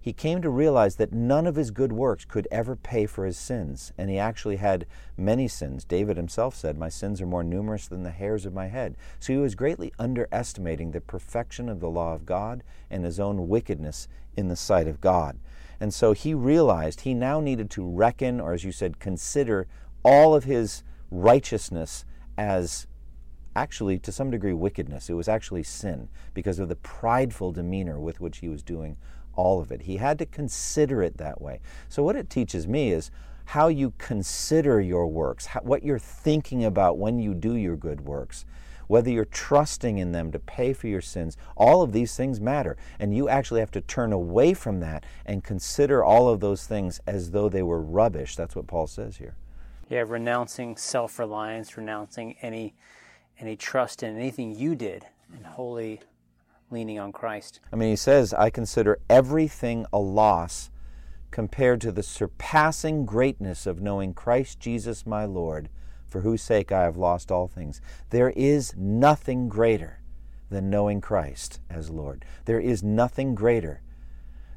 he 0.02 0.12
came 0.12 0.42
to 0.42 0.50
realize 0.50 0.96
that 0.96 1.12
none 1.12 1.46
of 1.46 1.54
his 1.54 1.70
good 1.70 1.92
works 1.92 2.24
could 2.24 2.48
ever 2.50 2.74
pay 2.74 3.06
for 3.06 3.24
his 3.24 3.38
sins. 3.38 3.92
And 3.96 4.10
he 4.10 4.18
actually 4.18 4.56
had 4.56 4.84
many 5.16 5.46
sins. 5.46 5.84
David 5.84 6.16
himself 6.16 6.56
said, 6.56 6.76
My 6.76 6.88
sins 6.88 7.22
are 7.22 7.26
more 7.26 7.44
numerous 7.44 7.86
than 7.86 8.02
the 8.02 8.10
hairs 8.10 8.44
of 8.44 8.52
my 8.52 8.66
head. 8.66 8.96
So 9.20 9.32
he 9.32 9.38
was 9.38 9.54
greatly 9.54 9.92
underestimating 10.00 10.90
the 10.90 11.00
perfection 11.00 11.68
of 11.68 11.78
the 11.78 11.88
law 11.88 12.14
of 12.14 12.26
God 12.26 12.64
and 12.90 13.04
his 13.04 13.20
own 13.20 13.46
wickedness 13.46 14.08
in 14.36 14.48
the 14.48 14.56
sight 14.56 14.88
of 14.88 15.00
God. 15.00 15.38
And 15.82 15.92
so 15.92 16.12
he 16.12 16.32
realized 16.32 17.00
he 17.00 17.12
now 17.12 17.40
needed 17.40 17.68
to 17.70 17.84
reckon, 17.84 18.40
or 18.40 18.52
as 18.52 18.62
you 18.62 18.70
said, 18.70 19.00
consider 19.00 19.66
all 20.04 20.32
of 20.32 20.44
his 20.44 20.84
righteousness 21.10 22.04
as 22.38 22.86
actually, 23.56 23.98
to 23.98 24.12
some 24.12 24.30
degree, 24.30 24.52
wickedness. 24.52 25.10
It 25.10 25.14
was 25.14 25.26
actually 25.26 25.64
sin 25.64 26.08
because 26.34 26.60
of 26.60 26.68
the 26.68 26.76
prideful 26.76 27.50
demeanor 27.50 27.98
with 27.98 28.20
which 28.20 28.38
he 28.38 28.48
was 28.48 28.62
doing 28.62 28.96
all 29.34 29.60
of 29.60 29.72
it. 29.72 29.82
He 29.82 29.96
had 29.96 30.20
to 30.20 30.26
consider 30.26 31.02
it 31.02 31.16
that 31.16 31.42
way. 31.42 31.58
So, 31.88 32.04
what 32.04 32.14
it 32.14 32.30
teaches 32.30 32.68
me 32.68 32.92
is 32.92 33.10
how 33.46 33.66
you 33.66 33.92
consider 33.98 34.80
your 34.80 35.08
works, 35.08 35.46
how, 35.46 35.62
what 35.62 35.82
you're 35.82 35.98
thinking 35.98 36.64
about 36.64 36.96
when 36.96 37.18
you 37.18 37.34
do 37.34 37.56
your 37.56 37.76
good 37.76 38.02
works, 38.02 38.44
whether 38.86 39.10
you're 39.10 39.24
trusting 39.24 39.98
in 39.98 40.12
them 40.12 40.32
to 40.32 40.38
pay 40.38 40.72
for 40.72 40.86
your 40.88 41.00
sins. 41.00 41.36
All 41.56 41.82
of 41.82 41.92
these 41.92 42.16
things 42.16 42.40
matter. 42.40 42.76
And 42.98 43.14
you 43.14 43.28
actually 43.28 43.60
have 43.60 43.70
to 43.72 43.80
turn 43.80 44.12
away 44.12 44.54
from 44.54 44.80
that 44.80 45.04
and 45.26 45.44
consider 45.44 46.04
all 46.04 46.28
of 46.28 46.40
those 46.40 46.66
things 46.66 47.00
as 47.06 47.30
though 47.30 47.48
they 47.48 47.62
were 47.62 47.80
rubbish. 47.80 48.36
That's 48.36 48.56
what 48.56 48.66
Paul 48.66 48.86
says 48.86 49.16
here. 49.16 49.36
Yeah, 49.88 50.04
renouncing 50.06 50.76
self 50.76 51.18
reliance, 51.18 51.76
renouncing 51.76 52.36
any 52.40 52.74
any 53.38 53.56
trust 53.56 54.02
in 54.02 54.16
anything 54.16 54.54
you 54.54 54.74
did, 54.74 55.06
and 55.34 55.44
wholly 55.44 56.00
leaning 56.70 56.98
on 56.98 57.12
Christ. 57.12 57.60
I 57.72 57.76
mean, 57.76 57.90
he 57.90 57.96
says, 57.96 58.32
I 58.32 58.50
consider 58.50 58.98
everything 59.10 59.84
a 59.92 59.98
loss 59.98 60.70
compared 61.30 61.80
to 61.80 61.92
the 61.92 62.02
surpassing 62.02 63.04
greatness 63.04 63.66
of 63.66 63.80
knowing 63.80 64.14
Christ 64.14 64.60
Jesus 64.60 65.06
my 65.06 65.24
Lord, 65.24 65.68
for 66.12 66.20
whose 66.20 66.42
sake 66.42 66.70
I 66.70 66.82
have 66.82 66.96
lost 66.96 67.32
all 67.32 67.48
things. 67.48 67.80
There 68.10 68.30
is 68.30 68.76
nothing 68.76 69.48
greater 69.48 70.00
than 70.50 70.68
knowing 70.68 71.00
Christ 71.00 71.58
as 71.70 71.90
Lord. 71.90 72.24
There 72.44 72.60
is 72.60 72.82
nothing 72.82 73.34
greater 73.34 73.80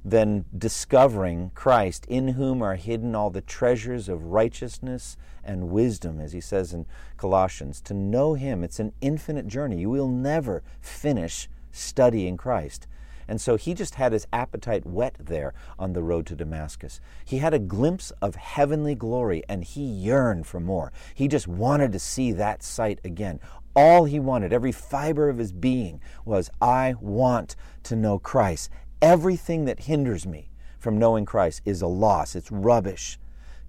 than 0.03 0.45
discovering 0.55 1.51
Christ, 1.55 2.05
in 2.07 2.27
whom 2.29 2.61
are 2.61 2.75
hidden 2.75 3.15
all 3.15 3.31
the 3.31 3.41
treasures 3.41 4.07
of 4.07 4.25
righteousness 4.25 5.17
and 5.43 5.71
wisdom, 5.71 6.19
as 6.19 6.33
he 6.33 6.41
says 6.41 6.73
in 6.73 6.85
Colossians. 7.17 7.81
To 7.81 7.93
know 7.93 8.35
him, 8.35 8.63
it's 8.63 8.79
an 8.79 8.93
infinite 9.01 9.47
journey. 9.47 9.79
You 9.79 9.89
will 9.89 10.09
never 10.09 10.61
finish 10.81 11.49
studying 11.71 12.37
Christ. 12.37 12.85
And 13.27 13.41
so 13.41 13.55
he 13.55 13.73
just 13.73 13.95
had 13.95 14.11
his 14.11 14.27
appetite 14.31 14.85
whet 14.85 15.15
there 15.19 15.53
on 15.79 15.93
the 15.93 16.03
road 16.03 16.25
to 16.27 16.35
Damascus. 16.35 16.99
He 17.23 17.39
had 17.39 17.53
a 17.53 17.59
glimpse 17.59 18.11
of 18.21 18.35
heavenly 18.35 18.95
glory 18.95 19.43
and 19.49 19.63
he 19.63 19.83
yearned 19.83 20.47
for 20.47 20.59
more. 20.59 20.91
He 21.13 21.27
just 21.27 21.47
wanted 21.47 21.91
to 21.93 21.99
see 21.99 22.31
that 22.33 22.63
sight 22.63 22.99
again. 23.03 23.39
All 23.75 24.05
he 24.05 24.19
wanted, 24.19 24.53
every 24.53 24.71
fiber 24.71 25.27
of 25.29 25.38
his 25.38 25.51
being, 25.51 25.99
was 26.23 26.49
I 26.61 26.95
want 27.01 27.55
to 27.83 27.95
know 27.95 28.19
Christ. 28.19 28.69
Everything 29.01 29.65
that 29.65 29.81
hinders 29.81 30.25
me 30.25 30.51
from 30.79 30.97
knowing 30.97 31.25
Christ 31.25 31.61
is 31.65 31.81
a 31.81 31.88
loss, 31.88 32.35
it's 32.35 32.51
rubbish 32.51 33.19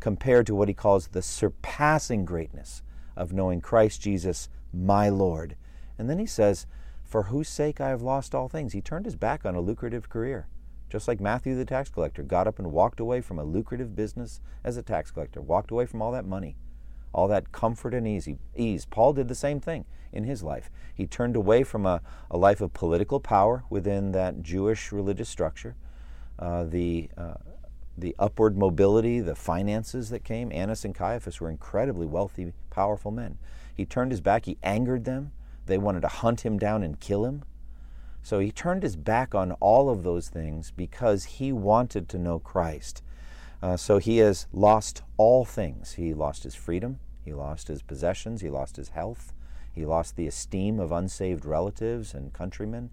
compared 0.00 0.46
to 0.46 0.54
what 0.54 0.68
he 0.68 0.74
calls 0.74 1.08
the 1.08 1.22
surpassing 1.22 2.24
greatness 2.24 2.82
of 3.16 3.32
knowing 3.32 3.60
Christ 3.60 4.00
Jesus, 4.00 4.48
my 4.72 5.08
Lord. 5.08 5.56
And 5.98 6.08
then 6.08 6.18
he 6.18 6.26
says, 6.26 6.66
For 7.06 7.24
whose 7.24 7.48
sake 7.48 7.80
I 7.80 7.90
have 7.90 8.02
lost 8.02 8.34
all 8.34 8.48
things. 8.48 8.72
He 8.72 8.80
turned 8.80 9.04
his 9.04 9.16
back 9.16 9.46
on 9.46 9.54
a 9.54 9.60
lucrative 9.60 10.08
career. 10.08 10.48
Just 10.88 11.08
like 11.08 11.20
Matthew 11.20 11.54
the 11.54 11.64
tax 11.64 11.88
collector 11.88 12.22
got 12.22 12.46
up 12.46 12.58
and 12.58 12.72
walked 12.72 13.00
away 13.00 13.20
from 13.20 13.38
a 13.38 13.44
lucrative 13.44 13.94
business 13.94 14.40
as 14.64 14.76
a 14.76 14.82
tax 14.82 15.10
collector, 15.10 15.40
walked 15.40 15.70
away 15.70 15.86
from 15.86 16.02
all 16.02 16.12
that 16.12 16.24
money, 16.24 16.56
all 17.12 17.28
that 17.28 17.52
comfort 17.52 17.94
and 17.94 18.06
easy, 18.06 18.38
ease. 18.56 18.84
Paul 18.84 19.12
did 19.12 19.28
the 19.28 19.34
same 19.34 19.60
thing 19.60 19.84
in 20.12 20.24
his 20.24 20.42
life. 20.42 20.70
He 20.94 21.06
turned 21.06 21.36
away 21.36 21.64
from 21.64 21.86
a, 21.86 22.02
a 22.30 22.36
life 22.36 22.60
of 22.60 22.72
political 22.72 23.20
power 23.20 23.64
within 23.70 24.12
that 24.12 24.42
Jewish 24.42 24.92
religious 24.92 25.28
structure, 25.28 25.76
uh, 26.38 26.64
the, 26.64 27.10
uh, 27.16 27.34
the 27.98 28.14
upward 28.18 28.56
mobility, 28.56 29.20
the 29.20 29.34
finances 29.34 30.10
that 30.10 30.24
came. 30.24 30.52
Annas 30.52 30.84
and 30.84 30.94
Caiaphas 30.94 31.40
were 31.40 31.50
incredibly 31.50 32.06
wealthy, 32.06 32.52
powerful 32.70 33.10
men. 33.10 33.38
He 33.74 33.84
turned 33.84 34.12
his 34.12 34.20
back, 34.20 34.46
he 34.46 34.58
angered 34.62 35.04
them. 35.04 35.32
They 35.66 35.78
wanted 35.78 36.00
to 36.02 36.08
hunt 36.08 36.40
him 36.44 36.58
down 36.58 36.82
and 36.82 36.98
kill 36.98 37.24
him. 37.24 37.44
So 38.22 38.40
he 38.40 38.50
turned 38.50 38.82
his 38.82 38.96
back 38.96 39.34
on 39.34 39.52
all 39.52 39.88
of 39.88 40.02
those 40.02 40.28
things 40.28 40.72
because 40.76 41.24
he 41.24 41.52
wanted 41.52 42.08
to 42.08 42.18
know 42.18 42.38
Christ. 42.38 43.02
Uh, 43.62 43.76
so 43.76 43.98
he 43.98 44.18
has 44.18 44.46
lost 44.52 45.02
all 45.16 45.44
things. 45.44 45.94
He 45.94 46.12
lost 46.12 46.42
his 46.42 46.54
freedom, 46.54 46.98
he 47.24 47.32
lost 47.32 47.68
his 47.68 47.82
possessions, 47.82 48.40
he 48.40 48.50
lost 48.50 48.76
his 48.76 48.90
health, 48.90 49.32
he 49.72 49.84
lost 49.84 50.16
the 50.16 50.26
esteem 50.26 50.80
of 50.80 50.92
unsaved 50.92 51.44
relatives 51.44 52.14
and 52.14 52.32
countrymen. 52.32 52.90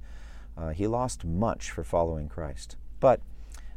Uh, 0.58 0.70
he 0.70 0.86
lost 0.86 1.26
much 1.26 1.72
for 1.72 1.84
following 1.84 2.30
Christ. 2.30 2.78
But 3.00 3.20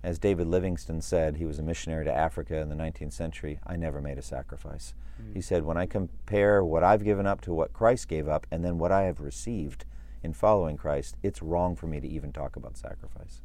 as 0.07 0.21
David 0.21 0.47
Livingstone 0.47 1.01
said, 1.01 1.37
he 1.37 1.45
was 1.45 1.59
a 1.59 1.65
missionary 1.65 2.05
to 2.05 2.13
Africa 2.13 2.59
in 2.61 2.69
the 2.69 2.77
19th 2.77 3.13
century, 3.13 3.59
I 3.67 3.75
never 3.75 4.01
made 4.01 4.19
a 4.19 4.23
sacrifice. 4.23 4.95
Mm. 5.21 5.35
He 5.35 5.41
said, 5.41 5.65
When 5.65 5.77
I 5.77 5.87
compare 5.87 6.63
what 6.65 6.85
I've 6.85 7.03
given 7.03 7.27
up 7.27 7.41
to 7.43 7.53
what 7.53 7.73
Christ 7.73 8.07
gave 8.07 8.29
up 8.29 8.47
and 8.53 8.65
then 8.65 8.79
what 8.79 8.93
I 8.93 9.03
have 9.03 9.21
received, 9.21 9.85
in 10.23 10.33
following 10.33 10.77
Christ, 10.77 11.17
it's 11.23 11.43
wrong 11.43 11.77
for 11.77 11.87
me 11.87 12.01
to 12.01 12.09
even 12.09 12.33
talk 12.33 12.57
about 12.57 12.77
sacrifice. 12.77 13.41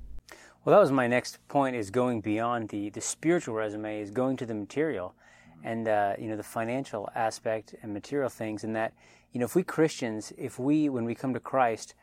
Well, 0.63 0.75
that 0.75 0.81
was 0.81 0.91
my 0.91 1.07
next 1.07 1.39
point: 1.47 1.75
is 1.75 1.89
going 1.89 2.21
beyond 2.21 2.69
the 2.69 2.89
the 2.89 3.01
spiritual 3.01 3.55
resume, 3.55 3.99
is 3.99 4.11
going 4.11 4.37
to 4.37 4.45
the 4.45 4.53
material, 4.53 5.15
and 5.63 5.87
uh, 5.87 6.13
you 6.19 6.27
know 6.27 6.37
the 6.37 6.43
financial 6.43 7.09
aspect 7.15 7.75
and 7.81 7.93
material 7.93 8.29
things. 8.29 8.63
And 8.63 8.75
that 8.75 8.93
you 9.31 9.39
know, 9.39 9.45
if 9.45 9.55
we 9.55 9.63
Christians, 9.63 10.33
if 10.37 10.59
we 10.59 10.89
when 10.89 11.05
we 11.05 11.15
come 11.15 11.33
to 11.33 11.39
Christ, 11.39 11.95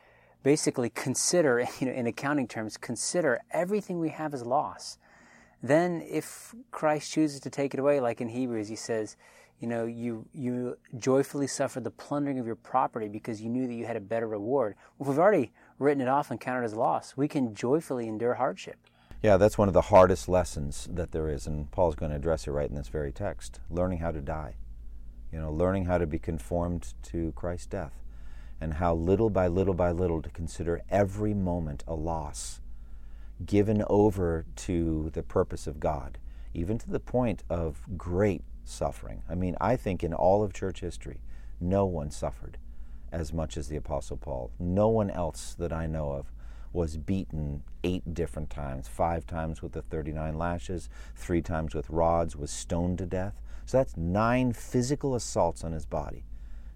basically 0.43 0.89
consider, 0.89 1.65
you 1.79 1.87
know, 1.87 1.93
in 1.93 2.07
accounting 2.07 2.47
terms, 2.47 2.77
consider 2.77 3.39
everything 3.51 3.99
we 3.99 4.09
have 4.09 4.33
as 4.33 4.45
loss. 4.45 4.97
Then, 5.61 6.01
if 6.09 6.55
Christ 6.71 7.11
chooses 7.11 7.41
to 7.41 7.49
take 7.49 7.73
it 7.73 7.79
away, 7.79 7.99
like 7.99 8.21
in 8.21 8.29
Hebrews, 8.29 8.69
he 8.69 8.77
says, 8.77 9.17
you 9.59 9.67
know, 9.67 9.85
you, 9.85 10.25
you 10.33 10.77
joyfully 10.97 11.47
suffered 11.47 11.83
the 11.83 11.91
plundering 11.91 12.39
of 12.39 12.45
your 12.45 12.55
property 12.55 13.09
because 13.09 13.41
you 13.41 13.49
knew 13.49 13.67
that 13.67 13.73
you 13.73 13.85
had 13.85 13.97
a 13.97 14.01
better 14.01 14.27
reward. 14.27 14.75
Well, 14.97 15.09
we've 15.09 15.19
already 15.19 15.51
written 15.77 16.01
it 16.01 16.07
off 16.07 16.31
and 16.31 16.39
counted 16.39 16.63
as 16.63 16.75
loss, 16.75 17.15
we 17.17 17.27
can 17.27 17.53
joyfully 17.53 18.07
endure 18.07 18.35
hardship. 18.35 18.77
Yeah, 19.21 19.35
that's 19.35 19.57
one 19.57 19.67
of 19.67 19.73
the 19.73 19.81
hardest 19.81 20.29
lessons 20.29 20.87
that 20.89 21.11
there 21.11 21.27
is, 21.27 21.45
and 21.45 21.69
Paul's 21.71 21.95
going 21.95 22.11
to 22.11 22.15
address 22.15 22.47
it 22.47 22.51
right 22.51 22.69
in 22.69 22.75
this 22.75 22.87
very 22.87 23.11
text 23.11 23.59
learning 23.69 23.99
how 23.99 24.11
to 24.11 24.21
die. 24.21 24.55
You 25.31 25.39
know, 25.39 25.51
learning 25.51 25.85
how 25.85 25.97
to 25.97 26.07
be 26.07 26.19
conformed 26.19 26.93
to 27.03 27.33
Christ's 27.33 27.67
death, 27.67 27.93
and 28.61 28.75
how 28.75 28.93
little 28.93 29.29
by 29.29 29.47
little 29.47 29.73
by 29.73 29.91
little 29.91 30.21
to 30.21 30.29
consider 30.29 30.81
every 30.89 31.33
moment 31.33 31.83
a 31.87 31.93
loss, 31.93 32.61
given 33.45 33.83
over 33.89 34.45
to 34.55 35.09
the 35.13 35.23
purpose 35.23 35.67
of 35.67 35.79
God, 35.79 36.17
even 36.53 36.77
to 36.77 36.89
the 36.89 36.99
point 36.99 37.43
of 37.49 37.81
great 37.97 38.43
suffering. 38.63 39.23
I 39.29 39.35
mean, 39.35 39.55
I 39.61 39.75
think 39.75 40.03
in 40.03 40.13
all 40.13 40.43
of 40.43 40.53
church 40.53 40.81
history, 40.81 41.21
no 41.59 41.85
one 41.85 42.11
suffered 42.11 42.57
as 43.11 43.33
much 43.33 43.57
as 43.57 43.67
the 43.67 43.75
Apostle 43.75 44.17
Paul. 44.17 44.51
No 44.59 44.87
one 44.89 45.09
else 45.09 45.55
that 45.57 45.73
I 45.73 45.87
know 45.87 46.11
of 46.11 46.31
was 46.71 46.97
beaten 46.97 47.63
eight 47.83 48.13
different 48.13 48.49
times 48.49 48.87
five 48.87 49.25
times 49.25 49.61
with 49.61 49.71
the 49.71 49.81
39 49.81 50.37
lashes, 50.37 50.89
three 51.15 51.41
times 51.41 51.73
with 51.73 51.89
rods, 51.89 52.35
was 52.35 52.51
stoned 52.51 52.99
to 52.99 53.05
death. 53.05 53.41
So 53.65 53.77
that's 53.77 53.97
nine 53.97 54.53
physical 54.53 55.15
assaults 55.15 55.63
on 55.63 55.71
his 55.71 55.85
body. 55.85 56.23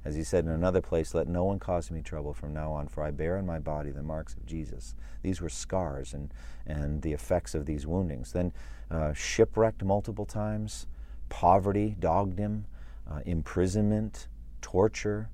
As 0.06 0.16
he 0.16 0.24
said 0.24 0.44
in 0.44 0.52
another 0.52 0.82
place, 0.82 1.14
let 1.14 1.28
no 1.28 1.46
one 1.46 1.60
cause 1.60 1.90
me 1.90 2.02
trouble 2.02 2.34
from 2.34 2.54
now 2.54 2.74
on, 2.74 2.88
for 2.88 3.04
I 3.04 3.12
bear 3.12 3.38
in 3.38 3.46
my 3.46 3.60
body 3.60 3.90
the 3.90 4.04
marks 4.04 4.34
of 4.34 4.46
Jesus. 4.46 4.96
These 5.22 5.40
were 5.40 5.50
scars 5.50 6.14
and, 6.14 6.34
and 6.66 7.02
the 7.02 7.14
effects 7.14 7.56
of 7.56 7.66
these 7.66 7.88
woundings. 7.88 8.34
Then 8.34 8.52
uh, 8.92 9.14
shipwrecked 9.14 9.84
multiple 9.84 10.26
times, 10.26 10.88
poverty 11.30 11.96
dogged 12.00 12.38
him, 12.38 12.66
uh, 13.10 13.22
imprisonment, 13.26 14.28
torture, 14.62 15.30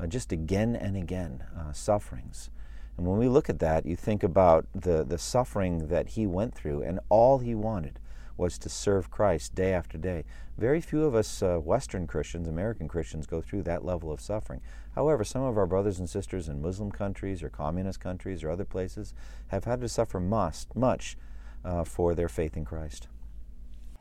uh, 0.00 0.06
just 0.06 0.32
again 0.32 0.74
and 0.74 0.96
again, 0.96 1.44
uh, 1.56 1.72
sufferings. 1.72 2.50
And 2.96 3.06
when 3.06 3.18
we 3.18 3.28
look 3.28 3.48
at 3.48 3.60
that, 3.60 3.86
you 3.86 3.94
think 3.94 4.24
about 4.24 4.66
the, 4.74 5.04
the 5.04 5.18
suffering 5.18 5.86
that 5.86 6.08
he 6.08 6.26
went 6.26 6.54
through, 6.54 6.82
and 6.82 6.98
all 7.08 7.38
he 7.38 7.54
wanted 7.54 8.00
was 8.38 8.56
to 8.58 8.68
serve 8.68 9.10
Christ 9.10 9.54
day 9.54 9.72
after 9.72 9.98
day. 9.98 10.24
Very 10.56 10.80
few 10.80 11.04
of 11.04 11.14
us 11.14 11.42
uh, 11.42 11.58
Western 11.58 12.06
Christians, 12.06 12.48
American 12.48 12.88
Christians, 12.88 13.26
go 13.26 13.40
through 13.42 13.64
that 13.64 13.84
level 13.84 14.10
of 14.10 14.20
suffering. 14.20 14.60
However, 14.94 15.24
some 15.24 15.42
of 15.42 15.58
our 15.58 15.66
brothers 15.66 15.98
and 15.98 16.08
sisters 16.08 16.48
in 16.48 16.62
Muslim 16.62 16.90
countries 16.90 17.42
or 17.42 17.50
communist 17.50 18.00
countries 18.00 18.42
or 18.42 18.50
other 18.50 18.64
places 18.64 19.12
have 19.48 19.64
had 19.64 19.80
to 19.80 19.88
suffer 19.88 20.20
must, 20.20 20.74
much 20.74 21.16
uh, 21.64 21.84
for 21.84 22.14
their 22.14 22.28
faith 22.28 22.56
in 22.56 22.64
Christ. 22.64 23.08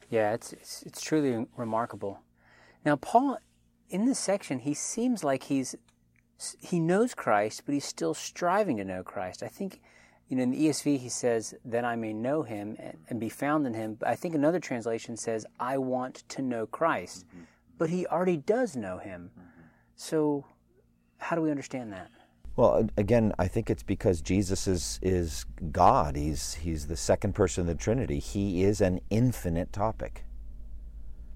Yeah, 0.10 0.34
it's, 0.34 0.54
it's, 0.54 0.84
it's 0.84 1.02
truly 1.02 1.46
remarkable. 1.58 2.22
Now, 2.86 2.96
Paul, 2.96 3.40
in 3.90 4.06
this 4.06 4.20
section, 4.20 4.60
he 4.60 4.74
seems 4.74 5.24
like 5.24 5.44
he's 5.44 5.76
he 6.60 6.80
knows 6.80 7.16
Christ, 7.16 7.64
but 7.66 7.74
he's 7.74 7.86
still 7.86 8.14
striving 8.14 8.78
to 8.78 8.86
know 8.86 9.02
Christ. 9.04 9.42
I 9.42 9.48
think, 9.48 9.82
you 10.30 10.36
know, 10.36 10.44
in 10.44 10.52
the 10.52 10.68
ESV 10.68 11.00
he 11.00 11.10
says 11.10 11.54
that 11.66 11.86
I 11.86 11.96
may 11.96 12.14
know 12.14 12.44
him 12.44 12.76
and, 12.80 12.98
and 13.10 13.20
be 13.20 13.30
found 13.30 13.66
in 13.66 13.74
him. 13.74 13.96
But 13.96 14.10
I 14.10 14.16
think 14.16 14.36
another 14.36 14.60
translation 14.60 15.16
says 15.16 15.46
I 15.60 15.78
want 15.78 16.24
to 16.30 16.42
know 16.42 16.66
Christ, 16.66 17.26
mm-hmm. 17.28 17.44
but 17.78 17.90
he 17.90 18.06
already 18.08 18.38
does 18.38 18.76
know 18.76 18.98
him. 18.98 19.32
Mm-hmm. 19.32 19.50
So, 19.96 20.46
how 21.18 21.36
do 21.36 21.42
we 21.42 21.50
understand 21.50 21.92
that? 21.94 22.12
Well, 22.58 22.90
again, 22.98 23.34
I 23.38 23.48
think 23.48 23.70
it's 23.70 23.84
because 23.84 24.22
Jesus 24.22 24.68
is 24.68 25.00
is 25.02 25.46
God. 25.72 26.16
He's 26.16 26.56
he's 26.56 26.88
the 26.88 26.98
second 26.98 27.34
person 27.34 27.62
of 27.62 27.68
the 27.68 27.76
Trinity. 27.76 28.20
He 28.20 28.64
is 28.64 28.82
an 28.82 29.00
infinite 29.10 29.72
topic. 29.72 30.26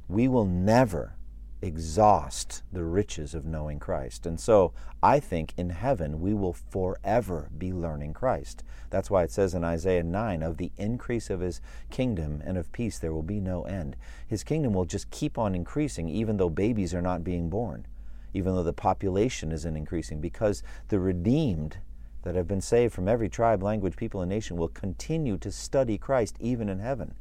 We 0.07 0.27
will 0.27 0.45
never 0.45 1.15
exhaust 1.61 2.63
the 2.71 2.83
riches 2.83 3.33
of 3.33 3.45
knowing 3.45 3.79
Christ. 3.79 4.25
And 4.25 4.39
so 4.39 4.73
I 5.03 5.19
think 5.19 5.53
in 5.57 5.69
heaven 5.69 6.19
we 6.21 6.33
will 6.33 6.53
forever 6.53 7.49
be 7.57 7.71
learning 7.71 8.13
Christ. 8.13 8.63
That's 8.89 9.11
why 9.11 9.23
it 9.23 9.31
says 9.31 9.53
in 9.53 9.63
Isaiah 9.63 10.03
9 10.03 10.43
of 10.43 10.57
the 10.57 10.71
increase 10.77 11.29
of 11.29 11.39
his 11.39 11.61
kingdom 11.89 12.41
and 12.45 12.57
of 12.57 12.71
peace 12.71 12.97
there 12.97 13.13
will 13.13 13.23
be 13.23 13.39
no 13.39 13.63
end. 13.63 13.95
His 14.27 14.43
kingdom 14.43 14.73
will 14.73 14.85
just 14.85 15.11
keep 15.11 15.37
on 15.37 15.55
increasing 15.55 16.09
even 16.09 16.37
though 16.37 16.49
babies 16.49 16.93
are 16.93 17.01
not 17.01 17.23
being 17.23 17.49
born 17.49 17.85
even 18.33 18.55
though 18.55 18.63
the 18.63 18.73
population 18.73 19.51
isn't 19.51 19.75
increasing, 19.75 20.21
because 20.21 20.63
the 20.87 20.99
redeemed 20.99 21.77
that 22.23 22.35
have 22.35 22.47
been 22.47 22.61
saved 22.61 22.93
from 22.93 23.07
every 23.07 23.29
tribe, 23.29 23.63
language, 23.63 23.95
people, 23.95 24.21
and 24.21 24.29
nation 24.29 24.55
will 24.55 24.67
continue 24.67 25.37
to 25.37 25.51
study 25.51 25.97
Christ 25.97 26.35
even 26.39 26.69
in 26.69 26.79
heaven. 26.79 27.15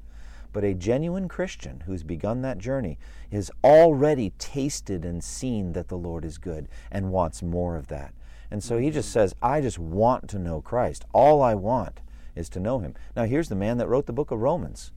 But 0.53 0.65
a 0.65 0.75
genuine 0.75 1.29
Christian 1.29 1.85
who's 1.87 2.03
begun 2.03 2.43
that 2.43 2.59
journey 2.59 2.99
has 3.31 3.51
already 3.63 4.31
tasted 4.39 5.05
and 5.05 5.23
seen 5.23 5.73
that 5.73 5.89
the 5.89 5.99
Lord 5.99 6.25
is 6.25 6.39
good 6.39 6.69
and 6.91 7.13
wants 7.13 7.43
more 7.43 7.77
of 7.77 7.87
that. 7.89 8.15
And 8.51 8.63
so 8.63 8.79
he 8.79 8.91
just 8.91 9.11
mm-hmm. 9.11 9.21
says, 9.21 9.35
I 9.41 9.61
just 9.61 9.79
want 9.79 10.29
to 10.31 10.39
know 10.39 10.61
Christ. 10.61 11.05
All 11.13 11.41
I 11.41 11.55
want 11.55 12.01
is 12.35 12.49
to 12.51 12.61
know 12.61 12.81
him. 12.81 12.95
Now, 13.15 13.25
here's 13.25 13.49
the 13.49 13.55
man 13.55 13.79
that 13.79 13.89
wrote 13.89 14.07
the 14.07 14.13
book 14.13 14.31
of 14.31 14.41
Romans. 14.41 14.93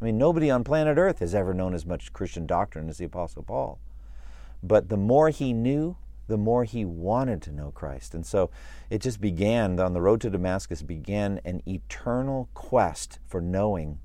I 0.00 0.06
mean, 0.06 0.18
nobody 0.18 0.50
on 0.50 0.64
planet 0.64 0.98
Earth 0.98 1.18
has 1.18 1.34
ever 1.34 1.54
known 1.54 1.74
as 1.74 1.86
much 1.86 2.12
Christian 2.12 2.46
doctrine 2.46 2.88
as 2.88 2.98
the 2.98 3.04
Apostle 3.04 3.42
Paul. 3.42 3.78
But 4.62 4.88
the 4.88 4.96
more 4.96 5.30
he 5.30 5.52
knew, 5.52 5.96
the 6.26 6.38
more 6.38 6.64
he 6.64 6.84
wanted 6.84 7.42
to 7.42 7.52
know 7.52 7.70
Christ. 7.70 8.14
And 8.14 8.24
so 8.24 8.50
it 8.88 9.00
just 9.00 9.20
began, 9.20 9.80
on 9.80 9.92
the 9.92 10.00
road 10.00 10.20
to 10.22 10.30
Damascus, 10.30 10.82
began 10.82 11.40
an 11.44 11.62
eternal 11.66 12.48
quest 12.54 13.18
for 13.26 13.40
knowing 13.40 13.98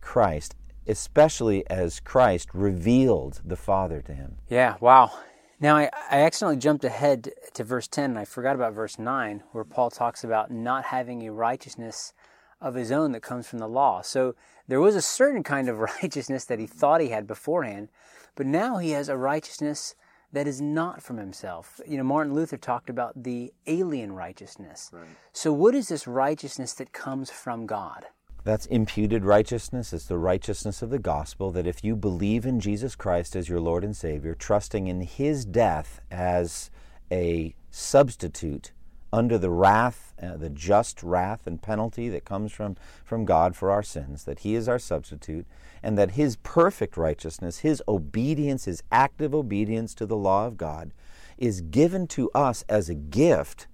Christ, 0.00 0.54
especially 0.86 1.68
as 1.68 2.00
Christ 2.00 2.48
revealed 2.54 3.40
the 3.44 3.56
Father 3.56 4.02
to 4.02 4.14
him. 4.14 4.36
Yeah, 4.48 4.76
wow. 4.80 5.12
Now, 5.60 5.76
I, 5.76 5.90
I 6.10 6.20
accidentally 6.20 6.56
jumped 6.58 6.84
ahead 6.84 7.30
to 7.54 7.64
verse 7.64 7.88
10, 7.88 8.10
and 8.10 8.18
I 8.18 8.24
forgot 8.24 8.54
about 8.54 8.74
verse 8.74 8.98
9, 8.98 9.42
where 9.52 9.64
Paul 9.64 9.90
talks 9.90 10.22
about 10.22 10.50
not 10.50 10.84
having 10.84 11.26
a 11.26 11.32
righteousness 11.32 12.12
of 12.60 12.74
his 12.74 12.92
own 12.92 13.12
that 13.12 13.22
comes 13.22 13.46
from 13.46 13.58
the 13.58 13.68
law. 13.68 14.02
So 14.02 14.34
there 14.66 14.80
was 14.80 14.94
a 14.94 15.02
certain 15.02 15.42
kind 15.42 15.68
of 15.68 15.78
righteousness 16.02 16.44
that 16.44 16.58
he 16.58 16.66
thought 16.66 17.00
he 17.00 17.08
had 17.08 17.26
beforehand, 17.26 17.88
but 18.34 18.46
now 18.46 18.78
he 18.78 18.90
has 18.90 19.08
a 19.08 19.16
righteousness 19.16 19.94
that 20.32 20.46
is 20.46 20.60
not 20.60 21.02
from 21.02 21.16
himself. 21.16 21.80
You 21.86 21.96
know, 21.96 22.04
Martin 22.04 22.34
Luther 22.34 22.56
talked 22.56 22.90
about 22.90 23.22
the 23.22 23.52
alien 23.66 24.12
righteousness. 24.12 24.90
Right. 24.92 25.06
So, 25.32 25.52
what 25.52 25.74
is 25.74 25.88
this 25.88 26.06
righteousness 26.06 26.74
that 26.74 26.92
comes 26.92 27.30
from 27.30 27.66
God? 27.66 28.06
That's 28.48 28.64
imputed 28.64 29.26
righteousness. 29.26 29.92
It's 29.92 30.06
the 30.06 30.16
righteousness 30.16 30.80
of 30.80 30.88
the 30.88 30.98
gospel 30.98 31.50
that 31.50 31.66
if 31.66 31.84
you 31.84 31.94
believe 31.94 32.46
in 32.46 32.60
Jesus 32.60 32.94
Christ 32.94 33.36
as 33.36 33.50
your 33.50 33.60
Lord 33.60 33.84
and 33.84 33.94
Savior, 33.94 34.34
trusting 34.34 34.86
in 34.86 35.02
His 35.02 35.44
death 35.44 36.00
as 36.10 36.70
a 37.12 37.54
substitute 37.70 38.72
under 39.12 39.36
the 39.36 39.50
wrath, 39.50 40.14
uh, 40.22 40.38
the 40.38 40.48
just 40.48 41.02
wrath 41.02 41.46
and 41.46 41.60
penalty 41.60 42.08
that 42.08 42.24
comes 42.24 42.50
from, 42.50 42.78
from 43.04 43.26
God 43.26 43.54
for 43.54 43.70
our 43.70 43.82
sins, 43.82 44.24
that 44.24 44.38
He 44.38 44.54
is 44.54 44.66
our 44.66 44.78
substitute, 44.78 45.44
and 45.82 45.98
that 45.98 46.12
His 46.12 46.36
perfect 46.36 46.96
righteousness, 46.96 47.58
His 47.58 47.82
obedience, 47.86 48.64
His 48.64 48.82
active 48.90 49.34
obedience 49.34 49.92
to 49.96 50.06
the 50.06 50.16
law 50.16 50.46
of 50.46 50.56
God, 50.56 50.94
is 51.36 51.60
given 51.60 52.06
to 52.06 52.30
us 52.34 52.64
as 52.66 52.88
a 52.88 52.94
gift 52.94 53.66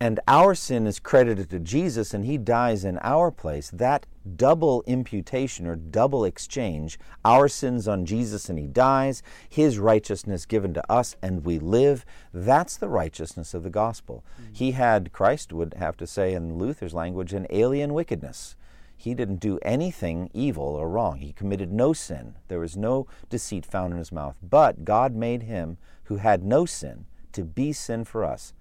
and 0.00 0.20
our 0.26 0.54
sin 0.54 0.86
is 0.86 0.98
credited 0.98 1.48
to 1.50 1.58
Jesus 1.58 2.12
and 2.12 2.24
he 2.24 2.36
dies 2.36 2.84
in 2.84 2.98
our 2.98 3.30
place, 3.30 3.70
that 3.70 4.06
double 4.36 4.82
imputation 4.86 5.66
or 5.66 5.76
double 5.76 6.24
exchange, 6.24 6.98
our 7.24 7.48
sins 7.48 7.86
on 7.86 8.04
Jesus 8.04 8.48
and 8.48 8.58
he 8.58 8.66
dies, 8.66 9.22
his 9.48 9.78
righteousness 9.78 10.46
given 10.46 10.74
to 10.74 10.92
us 10.92 11.16
and 11.22 11.44
we 11.44 11.58
live, 11.58 12.04
that's 12.32 12.76
the 12.76 12.88
righteousness 12.88 13.54
of 13.54 13.62
the 13.62 13.70
gospel. 13.70 14.24
Mm-hmm. 14.34 14.54
He 14.54 14.72
had, 14.72 15.12
Christ 15.12 15.52
would 15.52 15.74
have 15.74 15.96
to 15.98 16.06
say 16.06 16.34
in 16.34 16.58
Luther's 16.58 16.94
language, 16.94 17.32
an 17.32 17.46
alien 17.50 17.94
wickedness. 17.94 18.56
He 18.96 19.14
didn't 19.14 19.40
do 19.40 19.58
anything 19.62 20.30
evil 20.32 20.64
or 20.64 20.88
wrong. 20.88 21.18
He 21.18 21.32
committed 21.32 21.72
no 21.72 21.92
sin. 21.92 22.36
There 22.48 22.60
was 22.60 22.76
no 22.76 23.06
deceit 23.28 23.66
found 23.66 23.92
in 23.92 23.98
his 23.98 24.12
mouth. 24.12 24.36
But 24.42 24.84
God 24.84 25.14
made 25.14 25.42
him 25.42 25.78
who 26.04 26.16
had 26.16 26.42
no 26.42 26.64
sin 26.64 27.06
to 27.32 27.44
be 27.44 27.72
sin 27.72 28.04
for 28.04 28.24
us 28.24 28.54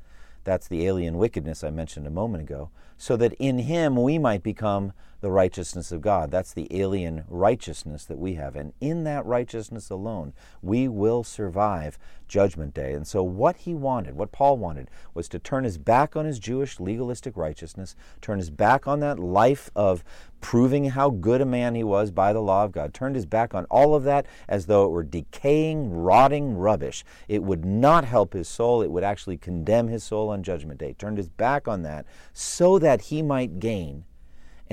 that's 0.43 0.67
the 0.67 0.85
alien 0.85 1.17
wickedness 1.17 1.63
I 1.63 1.69
mentioned 1.69 2.07
a 2.07 2.11
moment 2.11 2.43
ago. 2.43 2.69
So 2.97 3.17
that 3.17 3.33
in 3.33 3.59
him 3.59 3.95
we 3.95 4.17
might 4.17 4.43
become 4.43 4.93
the 5.23 5.31
righteousness 5.31 5.93
of 5.93 6.01
God. 6.01 6.31
That's 6.31 6.53
the 6.53 6.67
alien 6.69 7.23
righteousness 7.29 8.03
that 8.05 8.19
we 8.19 8.33
have. 8.33 8.57
And 8.57 8.73
in 8.81 9.05
that 9.05 9.25
righteousness 9.25 9.89
alone, 9.89 10.33
we 10.61 10.89
will 10.89 11.23
survive 11.23 11.97
Judgment 12.27 12.73
Day. 12.73 12.91
And 12.91 13.07
so, 13.07 13.23
what 13.23 13.55
he 13.55 13.73
wanted, 13.73 14.15
what 14.15 14.33
Paul 14.33 14.57
wanted, 14.57 14.91
was 15.13 15.29
to 15.29 15.39
turn 15.39 15.63
his 15.63 15.77
back 15.77 16.17
on 16.17 16.25
his 16.25 16.39
Jewish 16.39 16.77
legalistic 16.77 17.37
righteousness, 17.37 17.95
turn 18.19 18.37
his 18.37 18.49
back 18.49 18.85
on 18.85 18.99
that 18.99 19.17
life 19.17 19.71
of 19.77 20.03
proving 20.41 20.89
how 20.89 21.09
good 21.09 21.39
a 21.39 21.45
man 21.45 21.73
he 21.73 21.85
was 21.85 22.11
by 22.11 22.33
the 22.33 22.41
law 22.41 22.65
of 22.65 22.73
God, 22.73 22.93
turned 22.93 23.15
his 23.15 23.25
back 23.25 23.53
on 23.53 23.63
all 23.71 23.95
of 23.95 24.03
that 24.03 24.25
as 24.49 24.65
though 24.65 24.83
it 24.83 24.91
were 24.91 25.03
decaying, 25.03 25.89
rotting 25.89 26.57
rubbish. 26.57 27.05
It 27.29 27.43
would 27.43 27.63
not 27.63 28.03
help 28.03 28.33
his 28.33 28.49
soul, 28.49 28.81
it 28.81 28.91
would 28.91 29.05
actually 29.05 29.37
condemn 29.37 29.87
his 29.87 30.03
soul 30.03 30.27
on 30.29 30.43
Judgment 30.43 30.81
Day. 30.81 30.95
Turned 30.99 31.17
his 31.17 31.29
back 31.29 31.65
on 31.69 31.83
that 31.83 32.05
so 32.33 32.77
that 32.77 33.03
he 33.03 33.21
might 33.21 33.61
gain 33.61 34.03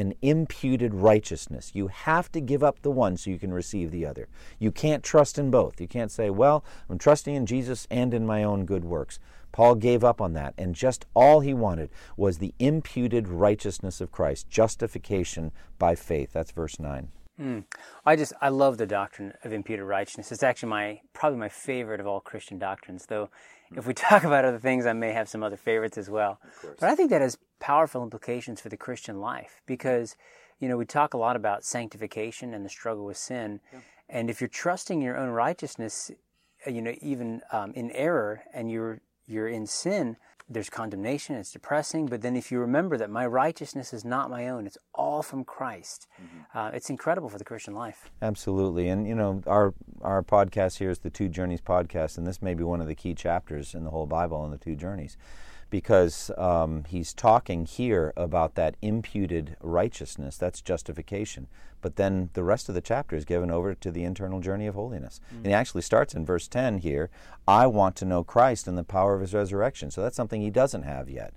an 0.01 0.15
imputed 0.23 0.95
righteousness. 0.95 1.71
You 1.75 1.89
have 1.89 2.33
to 2.33 2.41
give 2.41 2.65
up 2.65 2.81
the 2.81 2.91
one 2.91 3.17
so 3.17 3.31
you 3.31 3.39
can 3.39 3.53
receive 3.53 3.91
the 3.91 4.07
other. 4.07 4.29
You 4.59 4.73
can't 4.73 5.05
trust 5.05 5.39
in 5.39 5.51
both. 5.51 5.81
You 5.81 5.87
can't 5.87 6.11
say, 6.11 6.31
well, 6.31 6.65
I'm 6.89 6.99
trusting 6.99 7.35
in 7.35 7.47
Jesus 7.47 7.87
and 7.91 8.15
in 8.15 8.27
my 8.27 8.43
own 8.43 8.65
good 8.65 8.85
works. 8.85 9.19
Paul 9.53 9.75
gave 9.75 10.03
up 10.03 10.21
on 10.21 10.33
that, 10.35 10.55
and 10.57 10.75
just 10.75 11.07
all 11.13 11.41
he 11.41 11.53
wanted 11.53 11.91
was 12.17 12.39
the 12.39 12.55
imputed 12.59 13.29
righteousness 13.29 14.01
of 14.01 14.13
Christ, 14.13 14.49
justification 14.49 15.53
by 15.79 15.95
faith. 15.95 16.33
That's 16.33 16.53
verse 16.53 16.79
9. 16.79 17.09
Mm. 17.41 17.65
I 18.05 18.17
just 18.17 18.33
I 18.41 18.51
love 18.51 18.77
the 18.77 18.87
doctrine 18.87 19.33
of 19.45 19.53
imputed 19.53 19.87
righteousness. 19.87 20.31
It's 20.31 20.43
actually 20.43 20.69
my 20.69 21.01
probably 21.15 21.39
my 21.39 21.49
favorite 21.49 22.01
of 22.01 22.07
all 22.07 22.21
Christian 22.21 22.59
doctrines. 22.59 23.07
Though, 23.07 23.31
if 23.77 23.87
we 23.87 23.95
talk 24.09 24.25
about 24.25 24.45
other 24.45 24.59
things, 24.59 24.87
I 24.87 24.93
may 24.93 25.13
have 25.13 25.29
some 25.29 25.43
other 25.43 25.57
favorites 25.57 25.99
as 25.99 26.11
well. 26.11 26.41
But 26.63 26.89
I 26.89 26.95
think 26.95 27.11
that 27.11 27.21
has 27.21 27.39
powerful 27.59 28.03
implications 28.03 28.61
for 28.61 28.69
the 28.69 28.77
Christian 28.77 29.21
life 29.21 29.63
because, 29.67 30.17
you 30.59 30.69
know, 30.69 30.77
we 30.77 30.87
talk 30.87 31.15
a 31.15 31.19
lot 31.19 31.37
about 31.37 31.65
sanctification 31.65 32.55
and 32.55 32.65
the 32.65 32.71
struggle 32.71 33.05
with 33.05 33.17
sin, 33.17 33.61
yeah. 33.73 33.81
and 34.09 34.31
if 34.31 34.41
you're 34.41 34.49
trusting 34.49 35.01
your 35.01 35.17
own 35.17 35.31
righteousness, 35.31 36.11
uh, 36.67 36.71
you 36.71 36.83
know, 36.83 36.95
even 37.01 37.43
um, 37.53 37.73
in 37.73 37.91
error, 37.93 38.43
and 38.53 38.71
you're 38.71 39.01
you're 39.27 39.49
in 39.49 39.67
sin, 39.67 40.17
there's 40.51 40.69
condemnation, 40.69 41.37
it's 41.37 41.53
depressing. 41.53 42.07
But 42.07 42.21
then 42.21 42.37
if 42.37 42.51
you 42.51 42.59
remember 42.59 42.99
that 42.99 43.09
my 43.09 43.25
righteousness 43.25 43.95
is 43.95 44.05
not 44.05 44.29
my 44.29 44.49
own, 44.49 44.67
it's 44.67 44.77
all 44.95 45.23
from 45.23 45.45
Christ, 45.45 46.09
mm-hmm. 46.21 46.59
uh, 46.59 46.71
it's 46.75 46.91
incredible 46.91 47.29
for 47.29 47.39
the 47.39 47.45
Christian 47.45 47.73
life. 47.75 48.11
Absolutely. 48.21 48.89
And, 48.89 49.07
you 49.07 49.15
know, 49.15 49.43
our, 49.47 49.73
our 50.03 50.23
podcast 50.23 50.79
here 50.79 50.91
is 50.91 50.99
the 50.99 51.11
Two 51.11 51.29
Journeys 51.29 51.61
podcast, 51.61 52.19
and 52.19 52.27
this 52.27 52.43
may 52.43 52.55
be 52.55 52.65
one 52.65 52.81
of 52.81 52.89
the 52.89 52.97
key 52.97 53.15
chapters 53.15 53.75
in 53.75 53.85
the 53.85 53.91
whole 53.91 54.07
Bible 54.07 54.39
on 54.39 54.51
the 54.51 54.59
Two 54.59 54.75
Journeys 54.75 55.17
because 55.71 56.31
um, 56.37 56.85
he's 56.89 57.15
talking 57.15 57.65
here 57.65 58.13
about 58.17 58.57
that 58.57 58.77
imputed 58.83 59.57
righteousness, 59.61 60.37
that's 60.37 60.61
justification. 60.61 61.47
But 61.81 61.97
then 61.97 62.31
the 62.35 62.45
rest 62.45 62.69
of 62.69 62.75
the 62.75 62.81
chapter 62.81 63.17
is 63.17 63.25
given 63.25 63.51
over 63.51 63.75
to 63.75 63.91
the 63.91 64.05
internal 64.05 64.41
journey 64.41 64.67
of 64.67 64.75
holiness. 64.75 65.21
Mm-hmm. 65.29 65.37
And 65.37 65.47
he 65.47 65.53
actually 65.53 65.83
starts 65.83 66.15
in 66.15 66.27
verse 66.27 66.49
10 66.49 66.79
here 66.79 67.11
I 67.49 67.67
want 67.67 67.97
to 67.97 68.05
know 68.05 68.23
Christ 68.23 68.69
and 68.69 68.77
the 68.77 68.85
power 68.85 69.15
of 69.15 69.23
his 69.23 69.33
resurrection. 69.33 69.91
So 69.91 70.03
that's 70.03 70.17
something 70.17 70.43
he 70.43 70.51
doesn't 70.51 70.83
have 70.83 71.09
yet. 71.09 71.33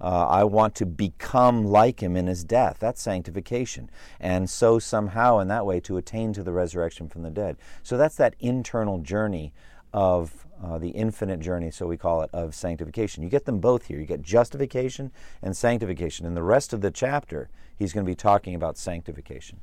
Uh, 0.00 0.26
I 0.28 0.44
want 0.44 0.74
to 0.76 0.86
become 0.86 1.64
like 1.64 2.00
him 2.00 2.16
in 2.16 2.28
his 2.28 2.44
death. 2.44 2.76
That's 2.78 3.02
sanctification. 3.02 3.90
And 4.20 4.48
so, 4.48 4.78
somehow, 4.78 5.40
in 5.40 5.48
that 5.48 5.66
way, 5.66 5.80
to 5.80 5.96
attain 5.96 6.32
to 6.34 6.44
the 6.44 6.52
resurrection 6.52 7.08
from 7.08 7.22
the 7.22 7.30
dead. 7.30 7.56
So, 7.82 7.96
that's 7.96 8.14
that 8.16 8.36
internal 8.38 8.98
journey 8.98 9.52
of 9.98 10.46
uh, 10.62 10.78
the 10.78 10.90
infinite 10.90 11.40
journey, 11.40 11.72
so 11.72 11.84
we 11.84 11.96
call 11.96 12.22
it, 12.22 12.30
of 12.32 12.54
sanctification. 12.54 13.24
You 13.24 13.28
get 13.28 13.46
them 13.46 13.58
both 13.58 13.86
here. 13.86 13.98
You 13.98 14.06
get 14.06 14.22
justification 14.22 15.10
and 15.42 15.56
sanctification. 15.56 16.24
In 16.24 16.34
the 16.34 16.42
rest 16.44 16.72
of 16.72 16.82
the 16.82 16.92
chapter, 16.92 17.50
he's 17.76 17.92
going 17.92 18.06
to 18.06 18.08
be 18.08 18.14
talking 18.14 18.54
about 18.54 18.78
sanctification. 18.78 19.58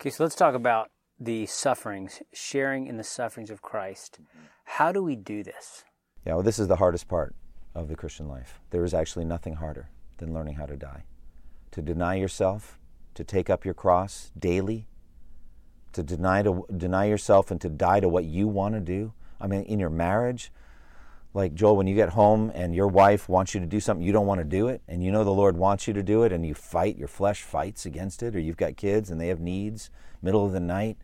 Okay, 0.00 0.10
so 0.10 0.24
let's 0.24 0.34
talk 0.34 0.56
about 0.56 0.90
the 1.20 1.46
sufferings, 1.46 2.20
sharing 2.32 2.88
in 2.88 2.96
the 2.96 3.04
sufferings 3.04 3.48
of 3.48 3.62
Christ. 3.62 4.18
How 4.64 4.90
do 4.90 5.04
we 5.04 5.14
do 5.14 5.44
this? 5.44 5.84
Yeah, 6.26 6.34
well, 6.34 6.42
this 6.42 6.58
is 6.58 6.66
the 6.66 6.76
hardest 6.76 7.06
part 7.06 7.36
of 7.76 7.86
the 7.86 7.94
Christian 7.94 8.26
life. 8.26 8.58
There 8.70 8.84
is 8.84 8.92
actually 8.92 9.24
nothing 9.24 9.54
harder 9.54 9.88
than 10.16 10.34
learning 10.34 10.54
how 10.54 10.66
to 10.66 10.76
die. 10.76 11.04
To 11.70 11.80
deny 11.80 12.16
yourself, 12.16 12.80
to 13.14 13.22
take 13.22 13.48
up 13.48 13.64
your 13.64 13.74
cross 13.74 14.32
daily, 14.36 14.88
to 15.92 16.02
deny, 16.02 16.42
to, 16.42 16.66
deny 16.76 17.04
yourself 17.04 17.52
and 17.52 17.60
to 17.60 17.68
die 17.68 18.00
to 18.00 18.08
what 18.08 18.24
you 18.24 18.48
want 18.48 18.74
to 18.74 18.80
do 18.80 19.12
I 19.40 19.46
mean, 19.46 19.62
in 19.62 19.78
your 19.78 19.90
marriage, 19.90 20.50
like 21.34 21.54
Joel, 21.54 21.76
when 21.76 21.88
you 21.88 21.96
get 21.96 22.10
home 22.10 22.52
and 22.54 22.74
your 22.74 22.86
wife 22.86 23.28
wants 23.28 23.54
you 23.54 23.60
to 23.60 23.66
do 23.66 23.80
something, 23.80 24.06
you 24.06 24.12
don't 24.12 24.26
want 24.26 24.38
to 24.38 24.44
do 24.44 24.68
it, 24.68 24.80
and 24.86 25.02
you 25.02 25.10
know 25.10 25.24
the 25.24 25.30
Lord 25.30 25.56
wants 25.56 25.88
you 25.88 25.92
to 25.94 26.02
do 26.02 26.22
it, 26.22 26.32
and 26.32 26.46
you 26.46 26.54
fight, 26.54 26.96
your 26.96 27.08
flesh 27.08 27.42
fights 27.42 27.84
against 27.84 28.22
it, 28.22 28.36
or 28.36 28.38
you've 28.38 28.56
got 28.56 28.76
kids 28.76 29.10
and 29.10 29.20
they 29.20 29.28
have 29.28 29.40
needs, 29.40 29.90
middle 30.22 30.46
of 30.46 30.52
the 30.52 30.60
night. 30.60 30.96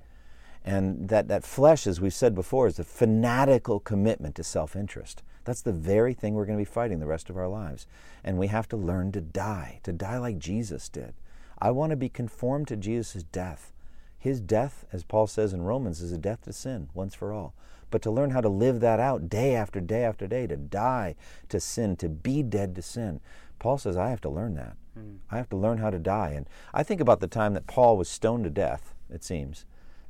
And 0.64 1.09
that, 1.09 1.27
that 1.29 1.43
flesh, 1.43 1.87
as 1.87 2.01
we've 2.01 2.14
said 2.14 2.35
before, 2.35 2.69
is 2.69 2.79
a 2.79 2.85
fanatical 2.85 3.81
commitment 3.81 4.37
to 4.37 4.45
self 4.45 4.77
interest. 4.77 5.23
That's 5.45 5.62
the 5.62 5.73
very 5.73 6.14
thing 6.14 6.35
we're 6.35 6.45
going 6.47 6.59
to 6.59 6.64
be 6.64 6.71
fighting 6.71 7.01
the 7.01 7.07
rest 7.07 7.29
of 7.29 7.37
our 7.37 7.49
lives. 7.49 7.87
And 8.23 8.38
we 8.38 8.49
have 8.49 8.69
to 8.69 8.77
learn 8.77 9.11
to 9.12 9.21
die, 9.21 9.81
to 9.83 9.93
die 9.93 10.19
like 10.19 10.38
Jesus 10.38 10.88
did. 10.88 11.14
I 11.59 11.71
want 11.71 11.90
to 11.90 11.97
be 11.97 12.09
conformed 12.11 12.69
to 12.69 12.77
Jesus' 12.77 13.23
death. 13.25 13.73
His 14.19 14.38
death, 14.38 14.85
as 14.93 15.03
Paul 15.03 15.27
says 15.27 15.55
in 15.55 15.62
Romans, 15.62 16.03
is 16.03 16.12
a 16.12 16.19
death 16.19 16.43
to 16.43 16.53
sin 16.53 16.88
once 16.95 17.14
for 17.14 17.33
all 17.33 17.55
but 17.90 18.03
to 18.03 18.11
learn 18.11 18.31
how 18.31 18.40
to 18.40 18.48
live 18.48 18.81
that 18.81 19.00
out 19.00 19.29
day 19.29 19.55
after 19.55 19.81
day 19.81 20.05
after 20.05 20.26
day, 20.26 20.46
to 20.46 20.57
die 20.57 21.14
to 21.48 21.61
sin, 21.61 21.96
to 21.96 22.09
be 22.09 22.42
dead 22.42 22.74
to 22.76 22.83
sin. 22.83 23.20
Paul 23.59 23.79
says, 23.79 23.96
I 23.96 24.11
have 24.11 24.20
to 24.22 24.31
learn 24.31 24.55
that. 24.55 24.76
Mm. 24.98 25.18
I 25.31 25.37
have 25.37 25.48
to 25.50 25.57
learn 25.57 25.79
how 25.79 25.90
to 25.90 25.98
die. 25.98 26.31
And 26.31 26.48
I 26.72 26.83
think 26.83 27.00
about 27.00 27.20
the 27.20 27.26
time 27.26 27.55
that 27.55 27.66
Paul 27.66 27.96
was 27.96 28.09
stoned 28.09 28.44
to 28.44 28.50
death, 28.50 28.94
it 29.12 29.22
seems, 29.24 29.64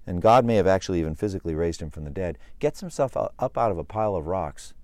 and 0.07 0.23
God 0.23 0.45
may 0.45 0.57
have 0.57 0.67
actually 0.67 1.01
even 1.01 1.15
physically 1.15 1.55
raised 1.55 1.83
him 1.83 1.91
from 1.91 2.05
the 2.05 2.11
dead, 2.11 2.39
gets 2.59 2.81
himself 2.81 3.17
up 3.17 3.59
out 3.59 3.71
of 3.71 3.79
a 3.79 3.85
pile 3.85 4.17
of 4.17 4.27
rocks, 4.27 4.75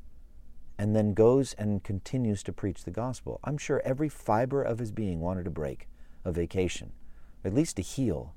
and 0.79 0.95
then 0.95 1.15
goes 1.15 1.55
and 1.55 1.83
continues 1.83 2.43
to 2.43 2.53
preach 2.53 2.85
the 2.85 2.91
gospel. 2.91 3.41
I'm 3.43 3.59
sure 3.59 3.81
every 3.85 4.09
fiber 4.09 4.63
of 4.63 4.79
his 4.79 4.93
being 4.93 5.21
wanted 5.21 5.47
a 5.47 5.51
break, 5.51 5.89
a 6.25 6.33
vacation, 6.33 6.93
at 7.45 7.55
least 7.55 7.77
to 7.77 7.83
heal 7.83 8.35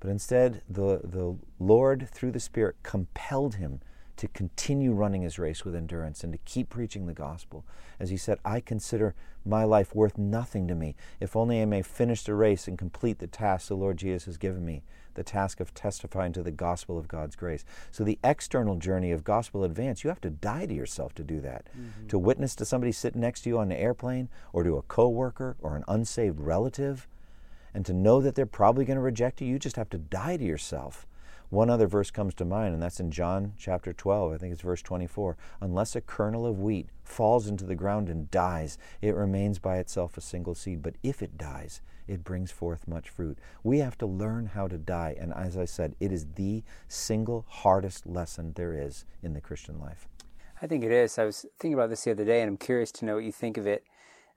but 0.00 0.10
instead, 0.10 0.62
the, 0.68 1.00
the 1.04 1.36
Lord, 1.58 2.08
through 2.10 2.32
the 2.32 2.40
Spirit, 2.40 2.76
compelled 2.82 3.56
him 3.56 3.80
to 4.20 4.28
continue 4.28 4.92
running 4.92 5.22
his 5.22 5.38
race 5.38 5.64
with 5.64 5.74
endurance 5.74 6.22
and 6.22 6.32
to 6.32 6.38
keep 6.44 6.68
preaching 6.68 7.06
the 7.06 7.14
gospel. 7.14 7.64
As 7.98 8.10
he 8.10 8.18
said, 8.18 8.38
I 8.44 8.60
consider 8.60 9.14
my 9.46 9.64
life 9.64 9.94
worth 9.94 10.18
nothing 10.18 10.68
to 10.68 10.74
me, 10.74 10.94
if 11.20 11.34
only 11.34 11.62
I 11.62 11.64
may 11.64 11.80
finish 11.80 12.22
the 12.22 12.34
race 12.34 12.68
and 12.68 12.76
complete 12.76 13.18
the 13.18 13.26
task 13.26 13.68
the 13.68 13.76
Lord 13.76 13.96
Jesus 13.96 14.26
has 14.26 14.36
given 14.36 14.62
me, 14.62 14.82
the 15.14 15.22
task 15.22 15.58
of 15.58 15.72
testifying 15.72 16.34
to 16.34 16.42
the 16.42 16.50
gospel 16.50 16.98
of 16.98 17.08
God's 17.08 17.34
grace. 17.34 17.64
So, 17.90 18.04
the 18.04 18.18
external 18.22 18.76
journey 18.76 19.10
of 19.10 19.24
gospel 19.24 19.64
advance, 19.64 20.04
you 20.04 20.08
have 20.08 20.20
to 20.20 20.28
die 20.28 20.66
to 20.66 20.74
yourself 20.74 21.14
to 21.14 21.24
do 21.24 21.40
that. 21.40 21.68
Mm-hmm. 21.68 22.08
To 22.08 22.18
witness 22.18 22.54
to 22.56 22.66
somebody 22.66 22.92
sitting 22.92 23.22
next 23.22 23.42
to 23.42 23.48
you 23.48 23.58
on 23.58 23.72
an 23.72 23.78
airplane, 23.78 24.28
or 24.52 24.64
to 24.64 24.76
a 24.76 24.82
coworker, 24.82 25.56
or 25.60 25.76
an 25.76 25.84
unsaved 25.88 26.40
relative, 26.40 27.08
and 27.74 27.84
to 27.86 27.92
know 27.92 28.20
that 28.20 28.34
they're 28.34 28.46
probably 28.46 28.84
going 28.84 28.96
to 28.96 29.02
reject 29.02 29.40
you, 29.40 29.46
you 29.46 29.58
just 29.58 29.76
have 29.76 29.90
to 29.90 29.98
die 29.98 30.36
to 30.36 30.44
yourself. 30.44 31.06
One 31.50 31.68
other 31.68 31.88
verse 31.88 32.12
comes 32.12 32.34
to 32.34 32.44
mind, 32.44 32.74
and 32.74 32.82
that's 32.82 33.00
in 33.00 33.10
John 33.10 33.54
chapter 33.58 33.92
12. 33.92 34.32
I 34.32 34.36
think 34.36 34.52
it's 34.52 34.62
verse 34.62 34.82
24. 34.82 35.36
Unless 35.60 35.96
a 35.96 36.00
kernel 36.00 36.46
of 36.46 36.60
wheat 36.60 36.90
falls 37.02 37.48
into 37.48 37.64
the 37.64 37.74
ground 37.74 38.08
and 38.08 38.30
dies, 38.30 38.78
it 39.02 39.16
remains 39.16 39.58
by 39.58 39.78
itself 39.78 40.16
a 40.16 40.20
single 40.20 40.54
seed. 40.54 40.80
But 40.80 40.94
if 41.02 41.22
it 41.22 41.36
dies, 41.36 41.82
it 42.06 42.22
brings 42.22 42.52
forth 42.52 42.86
much 42.86 43.08
fruit. 43.08 43.36
We 43.64 43.78
have 43.80 43.98
to 43.98 44.06
learn 44.06 44.46
how 44.46 44.68
to 44.68 44.78
die. 44.78 45.16
And 45.18 45.32
as 45.34 45.56
I 45.56 45.64
said, 45.64 45.96
it 45.98 46.12
is 46.12 46.26
the 46.36 46.62
single 46.86 47.44
hardest 47.48 48.06
lesson 48.06 48.52
there 48.54 48.72
is 48.72 49.04
in 49.20 49.32
the 49.32 49.40
Christian 49.40 49.80
life. 49.80 50.06
I 50.62 50.68
think 50.68 50.84
it 50.84 50.92
is. 50.92 51.18
I 51.18 51.24
was 51.24 51.46
thinking 51.58 51.74
about 51.74 51.90
this 51.90 52.04
the 52.04 52.12
other 52.12 52.24
day, 52.24 52.42
and 52.42 52.48
I'm 52.48 52.58
curious 52.58 52.92
to 52.92 53.04
know 53.04 53.16
what 53.16 53.24
you 53.24 53.32
think 53.32 53.56
of 53.56 53.66
it. 53.66 53.84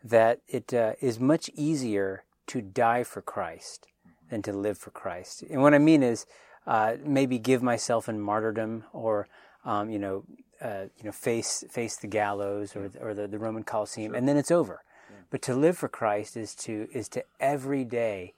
That 0.03 0.39
it 0.47 0.73
uh, 0.73 0.93
is 0.99 1.19
much 1.19 1.49
easier 1.53 2.23
to 2.47 2.61
die 2.61 3.03
for 3.03 3.21
Christ 3.21 3.87
than 4.29 4.41
to 4.43 4.53
live 4.53 4.77
for 4.77 4.91
Christ. 4.91 5.43
And 5.43 5.61
what 5.61 5.73
I 5.73 5.79
mean 5.79 6.03
is, 6.03 6.25
uh, 6.65 6.95
maybe 7.03 7.39
give 7.39 7.61
myself 7.61 8.07
in 8.07 8.19
martyrdom 8.19 8.85
or 8.93 9.27
um, 9.65 9.89
you 9.89 9.99
know 9.99 10.23
uh, 10.61 10.85
you 10.97 11.03
know 11.03 11.11
face 11.11 11.63
face 11.69 11.97
the 11.97 12.07
gallows 12.07 12.75
or 12.75 12.89
or 13.01 13.13
the, 13.13 13.27
the 13.27 13.37
Roman 13.37 13.63
Colosseum 13.63 14.11
sure. 14.11 14.17
and 14.17 14.27
then 14.27 14.37
it's 14.37 14.51
over. 14.51 14.83
Yeah. 15.09 15.17
But 15.29 15.41
to 15.43 15.55
live 15.55 15.77
for 15.77 15.89
Christ 15.89 16.37
is 16.37 16.55
to 16.55 16.87
is 16.93 17.09
to 17.09 17.23
every 17.39 17.83
day 17.83 18.33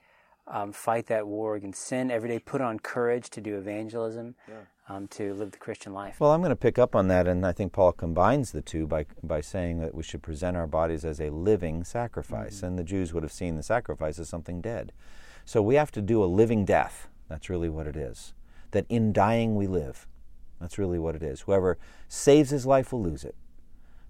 um, 0.48 0.72
fight 0.72 1.08
that 1.08 1.28
war 1.28 1.56
against 1.56 1.82
sin. 1.84 2.12
Every 2.12 2.30
day 2.30 2.40
put 2.40 2.62
on 2.62 2.80
courage 2.80 3.30
to 3.32 3.42
do 3.42 3.58
evangelism. 3.58 4.36
Yeah. 4.48 4.56
Um, 4.88 5.08
to 5.08 5.34
live 5.34 5.50
the 5.50 5.58
Christian 5.58 5.94
life. 5.94 6.20
Well, 6.20 6.32
I'm 6.32 6.42
going 6.42 6.52
to 6.52 6.56
pick 6.56 6.78
up 6.78 6.96
on 6.96 7.08
that, 7.08 7.28
and 7.28 7.44
I 7.44 7.54
think 7.54 7.74
Paul 7.74 7.92
combines 7.92 8.52
the 8.52 8.62
two 8.62 8.86
by 8.86 9.08
by 9.24 9.42
saying 9.42 9.80
that 9.80 9.96
we 9.96 10.04
should 10.04 10.22
present 10.22 10.56
our 10.56 10.68
bodies 10.68 11.04
as 11.04 11.20
a 11.20 11.32
living 11.32 11.84
sacrifice, 11.84 12.58
mm-hmm. 12.58 12.66
and 12.68 12.78
the 12.78 12.84
Jews 12.84 13.12
would 13.12 13.24
have 13.24 13.32
seen 13.32 13.56
the 13.56 13.64
sacrifice 13.64 14.20
as 14.20 14.30
something 14.30 14.62
dead. 14.62 14.92
So 15.44 15.60
we 15.64 15.74
have 15.74 15.92
to 15.94 16.04
do 16.04 16.24
a 16.24 16.26
living 16.26 16.66
death. 16.66 17.08
That's 17.30 17.50
really 17.50 17.68
what 17.68 17.88
it 17.88 17.96
is. 17.96 18.34
That 18.72 18.86
in 18.88 19.12
dying 19.12 19.56
we 19.56 19.66
live. 19.66 20.06
That's 20.62 20.78
really 20.78 21.00
what 21.00 21.16
it 21.16 21.24
is. 21.24 21.42
Whoever 21.42 21.80
saves 22.08 22.52
his 22.52 22.68
life 22.68 22.94
will 22.94 23.02
lose 23.02 23.24
it. 23.24 23.36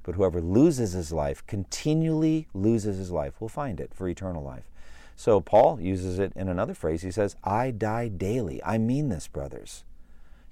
But 0.03 0.15
whoever 0.15 0.41
loses 0.41 0.91
his 0.91 1.11
life, 1.11 1.45
continually 1.47 2.47
loses 2.53 2.97
his 2.97 3.11
life, 3.11 3.39
will 3.39 3.49
find 3.49 3.79
it 3.79 3.93
for 3.93 4.07
eternal 4.07 4.43
life. 4.43 4.69
So 5.15 5.39
Paul 5.39 5.79
uses 5.79 6.19
it 6.19 6.33
in 6.35 6.49
another 6.49 6.73
phrase. 6.73 7.01
He 7.01 7.11
says, 7.11 7.37
I 7.43 7.71
die 7.71 8.09
daily. 8.09 8.61
I 8.63 8.77
mean 8.77 9.09
this, 9.09 9.27
brothers. 9.27 9.85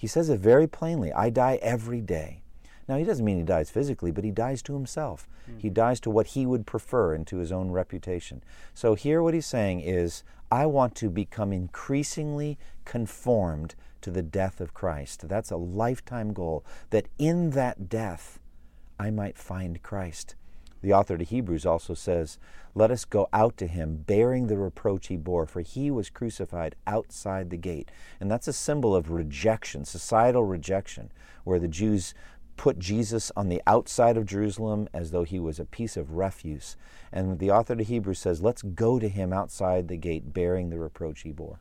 He 0.03 0.07
says 0.07 0.27
it 0.29 0.41
very 0.41 0.67
plainly 0.67 1.13
I 1.13 1.29
die 1.29 1.59
every 1.61 2.01
day. 2.01 2.41
Now, 2.89 2.97
he 2.97 3.05
doesn't 3.05 3.23
mean 3.23 3.37
he 3.37 3.43
dies 3.43 3.69
physically, 3.69 4.11
but 4.11 4.25
he 4.25 4.31
dies 4.31 4.61
to 4.63 4.73
himself. 4.73 5.29
Mm-hmm. 5.49 5.59
He 5.59 5.69
dies 5.69 6.01
to 6.01 6.09
what 6.09 6.27
he 6.27 6.45
would 6.45 6.65
prefer 6.65 7.13
and 7.13 7.25
to 7.27 7.37
his 7.37 7.53
own 7.53 7.71
reputation. 7.71 8.43
So, 8.73 8.95
here 8.95 9.23
what 9.23 9.33
he's 9.33 9.45
saying 9.45 9.79
is, 9.79 10.25
I 10.51 10.65
want 10.65 10.93
to 10.95 11.09
become 11.09 11.53
increasingly 11.53 12.57
conformed 12.83 13.75
to 14.01 14.11
the 14.11 14.21
death 14.21 14.59
of 14.59 14.73
Christ. 14.73 15.29
That's 15.29 15.51
a 15.51 15.55
lifetime 15.55 16.33
goal, 16.33 16.65
that 16.89 17.07
in 17.17 17.51
that 17.51 17.87
death 17.87 18.39
I 18.99 19.09
might 19.09 19.37
find 19.37 19.81
Christ. 19.81 20.35
The 20.83 20.93
author 20.93 21.17
to 21.17 21.23
Hebrews 21.23 21.65
also 21.65 21.93
says, 21.93 22.37
Let 22.75 22.91
us 22.91 23.05
go 23.05 23.29
out 23.31 23.55
to 23.57 23.67
him, 23.67 24.03
bearing 24.05 24.47
the 24.47 24.57
reproach 24.57 25.07
he 25.07 25.15
bore, 25.15 25.45
for 25.45 25.61
he 25.61 25.89
was 25.89 26.09
crucified 26.09 26.75
outside 26.85 27.49
the 27.49 27.57
gate. 27.57 27.89
And 28.19 28.29
that's 28.29 28.49
a 28.49 28.53
symbol 28.53 28.93
of 28.93 29.09
rejection, 29.09 29.85
societal 29.85 30.43
rejection, 30.43 31.09
where 31.45 31.57
the 31.57 31.69
Jews 31.69 32.13
put 32.57 32.79
Jesus 32.79 33.31
on 33.35 33.47
the 33.47 33.61
outside 33.65 34.17
of 34.17 34.25
Jerusalem 34.25 34.89
as 34.93 35.11
though 35.11 35.23
he 35.23 35.39
was 35.39 35.57
a 35.57 35.65
piece 35.65 35.95
of 35.95 36.11
refuse. 36.11 36.75
And 37.11 37.39
the 37.39 37.49
author 37.49 37.75
to 37.75 37.83
Hebrews 37.83 38.19
says, 38.19 38.41
let's 38.41 38.61
go 38.61 38.99
to 38.99 39.07
him 39.07 39.33
outside 39.33 39.87
the 39.87 39.97
gate 39.97 40.33
bearing 40.33 40.69
the 40.69 40.77
reproach 40.77 41.21
he 41.21 41.31
bore. 41.31 41.59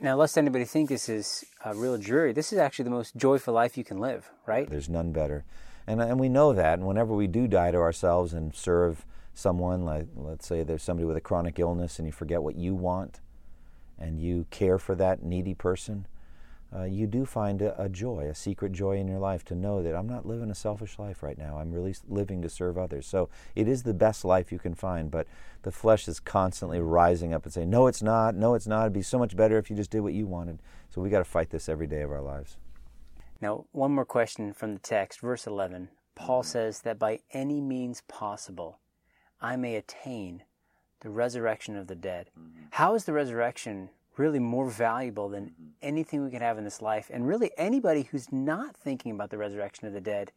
Now, 0.00 0.16
lest 0.16 0.36
anybody 0.36 0.64
think 0.64 0.88
this 0.88 1.08
is 1.08 1.44
a 1.64 1.74
real 1.74 1.96
dreary, 1.98 2.32
this 2.32 2.52
is 2.52 2.58
actually 2.58 2.84
the 2.84 2.90
most 2.90 3.14
joyful 3.16 3.54
life 3.54 3.78
you 3.78 3.84
can 3.84 3.98
live, 3.98 4.30
right? 4.44 4.68
There's 4.68 4.88
none 4.88 5.12
better. 5.12 5.44
And, 5.86 6.00
and 6.00 6.18
we 6.18 6.28
know 6.28 6.52
that. 6.52 6.78
And 6.78 6.86
whenever 6.86 7.14
we 7.14 7.26
do 7.26 7.46
die 7.46 7.70
to 7.70 7.78
ourselves 7.78 8.32
and 8.32 8.54
serve 8.54 9.04
someone, 9.34 9.84
like 9.84 10.06
let's 10.16 10.46
say 10.46 10.62
there's 10.62 10.82
somebody 10.82 11.06
with 11.06 11.16
a 11.16 11.20
chronic 11.20 11.58
illness 11.58 11.98
and 11.98 12.06
you 12.06 12.12
forget 12.12 12.42
what 12.42 12.56
you 12.56 12.74
want 12.74 13.20
and 13.98 14.20
you 14.20 14.46
care 14.50 14.78
for 14.78 14.94
that 14.94 15.22
needy 15.22 15.54
person, 15.54 16.06
uh, 16.74 16.84
you 16.84 17.06
do 17.06 17.24
find 17.24 17.62
a, 17.62 17.80
a, 17.80 17.88
joy, 17.88 18.26
a 18.28 18.34
secret 18.34 18.72
joy 18.72 18.98
in 18.98 19.06
your 19.06 19.20
life 19.20 19.44
to 19.44 19.54
know 19.54 19.80
that 19.82 19.94
I'm 19.94 20.08
not 20.08 20.26
living 20.26 20.50
a 20.50 20.54
selfish 20.56 20.98
life 20.98 21.22
right 21.22 21.38
now. 21.38 21.58
I'm 21.58 21.70
really 21.70 21.94
living 22.08 22.42
to 22.42 22.48
serve 22.48 22.76
others. 22.76 23.06
So 23.06 23.28
it 23.54 23.68
is 23.68 23.84
the 23.84 23.94
best 23.94 24.24
life 24.24 24.50
you 24.50 24.58
can 24.58 24.74
find, 24.74 25.08
but 25.08 25.28
the 25.62 25.70
flesh 25.70 26.08
is 26.08 26.18
constantly 26.18 26.80
rising 26.80 27.32
up 27.32 27.44
and 27.44 27.52
saying, 27.52 27.70
No, 27.70 27.86
it's 27.86 28.02
not. 28.02 28.34
No, 28.34 28.54
it's 28.54 28.66
not. 28.66 28.82
It'd 28.82 28.92
be 28.92 29.02
so 29.02 29.18
much 29.18 29.36
better 29.36 29.56
if 29.56 29.70
you 29.70 29.76
just 29.76 29.90
did 29.90 30.00
what 30.00 30.14
you 30.14 30.26
wanted. 30.26 30.60
So 30.90 31.00
we 31.00 31.10
got 31.10 31.18
to 31.18 31.24
fight 31.24 31.50
this 31.50 31.68
every 31.68 31.86
day 31.86 32.02
of 32.02 32.10
our 32.10 32.22
lives. 32.22 32.56
Now, 33.44 33.66
one 33.72 33.92
more 33.92 34.06
question 34.06 34.54
from 34.54 34.72
the 34.72 34.80
text, 34.80 35.20
verse 35.20 35.46
11. 35.46 35.90
Paul 36.14 36.42
says 36.42 36.80
that 36.80 36.98
by 36.98 37.20
any 37.30 37.60
means 37.60 38.00
possible, 38.08 38.78
I 39.38 39.56
may 39.56 39.76
attain 39.76 40.44
the 41.00 41.10
resurrection 41.10 41.76
of 41.76 41.86
the 41.86 41.94
dead. 41.94 42.30
Mm-hmm. 42.40 42.62
How 42.70 42.94
is 42.94 43.04
the 43.04 43.12
resurrection 43.12 43.90
really 44.16 44.38
more 44.38 44.70
valuable 44.70 45.28
than 45.28 45.44
mm-hmm. 45.44 45.64
anything 45.82 46.24
we 46.24 46.30
can 46.30 46.40
have 46.40 46.56
in 46.56 46.64
this 46.64 46.80
life. 46.80 47.10
And 47.12 47.28
really, 47.28 47.50
anybody 47.58 48.04
who's 48.04 48.32
not 48.32 48.74
thinking 48.78 49.12
about 49.12 49.28
the 49.28 49.36
resurrection 49.36 49.86
of 49.86 49.92
the 49.92 50.00
dead 50.00 50.32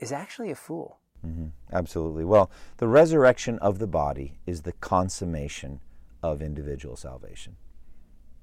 is 0.00 0.10
actually 0.10 0.50
a 0.50 0.56
fool. 0.56 0.98
Mm-hmm. 1.24 1.48
Absolutely. 1.72 2.24
Well, 2.24 2.50
the 2.78 2.88
resurrection 2.88 3.60
of 3.60 3.78
the 3.78 3.86
body 3.86 4.38
is 4.44 4.62
the 4.62 4.72
consummation 4.72 5.78
of 6.20 6.42
individual 6.42 6.96
salvation. 6.96 7.54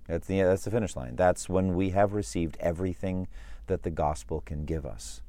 That's 0.08 0.28
the, 0.28 0.44
that's 0.44 0.64
the 0.64 0.72
finish 0.72 0.96
line. 0.96 1.18
That's 1.18 1.50
when 1.50 1.76
we 1.76 1.90
have 1.90 2.14
received 2.14 2.56
everything 2.62 3.28
that 3.72 3.84
the 3.84 3.90
gospel 3.90 4.42
can 4.42 4.66
give 4.66 4.86
us. 4.86 5.22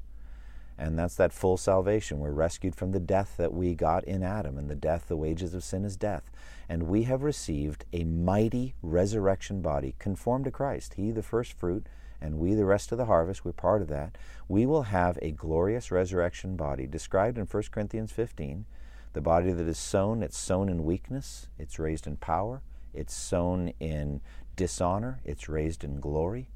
And 0.77 0.99
that's 0.99 1.15
that 1.15 1.33
full 1.33 1.57
salvation. 1.57 2.19
We're 2.19 2.33
rescued 2.33 2.75
from 2.75 2.91
the 2.91 2.99
death 2.99 3.35
that 3.37 3.53
we 3.53 3.77
got 3.77 4.03
in 4.03 4.25
Adam, 4.25 4.59
and 4.59 4.69
the 4.69 4.75
death, 4.75 5.07
the 5.07 5.17
wages 5.17 5.55
of 5.55 5.63
sin 5.63 5.85
is 5.85 5.97
death. 5.97 6.29
And 6.69 6.85
we 6.85 7.05
have 7.05 7.23
received 7.23 7.85
a 7.93 8.03
mighty 8.03 8.75
resurrection 8.83 9.63
body 9.63 9.95
conformed 10.01 10.47
to 10.47 10.51
Christ. 10.51 10.95
He, 10.95 11.13
the 11.13 11.23
first 11.23 11.53
fruit, 11.53 11.87
and 12.21 12.41
we, 12.41 12.55
the 12.55 12.65
rest 12.65 12.91
of 12.91 12.99
the 12.99 13.05
harvest, 13.05 13.45
we're 13.45 13.53
part 13.53 13.81
of 13.81 13.87
that. 13.89 14.19
We 14.49 14.67
will 14.67 14.85
have 14.85 15.21
a 15.23 15.31
glorious 15.31 15.93
resurrection 15.93 16.57
body 16.57 16.89
described 16.89 17.39
in 17.39 17.47
1 17.47 17.63
Corinthians 17.71 18.11
15. 18.11 18.65
The 19.13 19.21
body 19.21 19.53
that 19.53 19.69
is 19.69 19.79
sown, 19.79 20.23
it's 20.25 20.39
sown 20.39 20.69
in 20.69 20.85
weakness, 20.85 21.47
it's 21.61 21.79
raised 21.79 22.09
in 22.09 22.17
power, 22.17 22.63
it's 22.93 23.15
sown 23.15 23.73
in 23.79 24.21
dishonor, 24.57 25.21
it's 25.25 25.49
raised 25.49 25.85
in 25.85 26.01
glory. 26.01 26.49